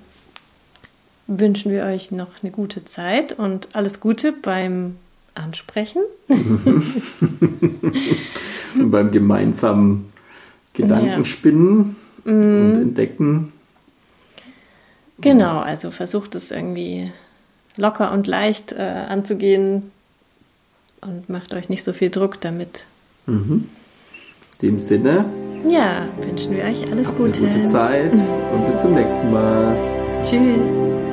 wünschen 1.27 1.71
wir 1.71 1.83
euch 1.85 2.11
noch 2.11 2.41
eine 2.41 2.51
gute 2.51 2.85
Zeit 2.85 3.33
und 3.33 3.69
alles 3.75 3.99
Gute 3.99 4.31
beim 4.31 4.97
Ansprechen. 5.35 6.03
und 6.27 6.83
beim 8.91 9.11
gemeinsamen 9.11 10.11
Gedankenspinnen 10.73 11.77
Mhm. 11.77 11.95
Und 12.25 12.75
Entdecken. 12.75 13.51
Genau, 15.19 15.59
also 15.59 15.91
versucht 15.91 16.35
es 16.35 16.51
irgendwie 16.51 17.11
locker 17.77 18.11
und 18.11 18.27
leicht 18.27 18.71
äh, 18.73 18.81
anzugehen 19.07 19.91
und 21.01 21.29
macht 21.29 21.53
euch 21.53 21.69
nicht 21.69 21.83
so 21.83 21.93
viel 21.93 22.09
Druck 22.09 22.41
damit. 22.41 22.85
In 23.27 23.69
dem 24.61 24.79
Sinne, 24.79 25.25
Ja, 25.69 26.07
wünschen 26.21 26.55
wir 26.55 26.63
euch 26.65 26.81
alles 26.91 27.07
eine 27.07 27.17
Gute. 27.17 27.39
gute 27.41 27.65
Zeit 27.67 28.11
und 28.53 28.65
bis 28.71 28.81
zum 28.81 28.93
nächsten 28.95 29.31
Mal. 29.31 29.75
Tschüss. 30.29 31.12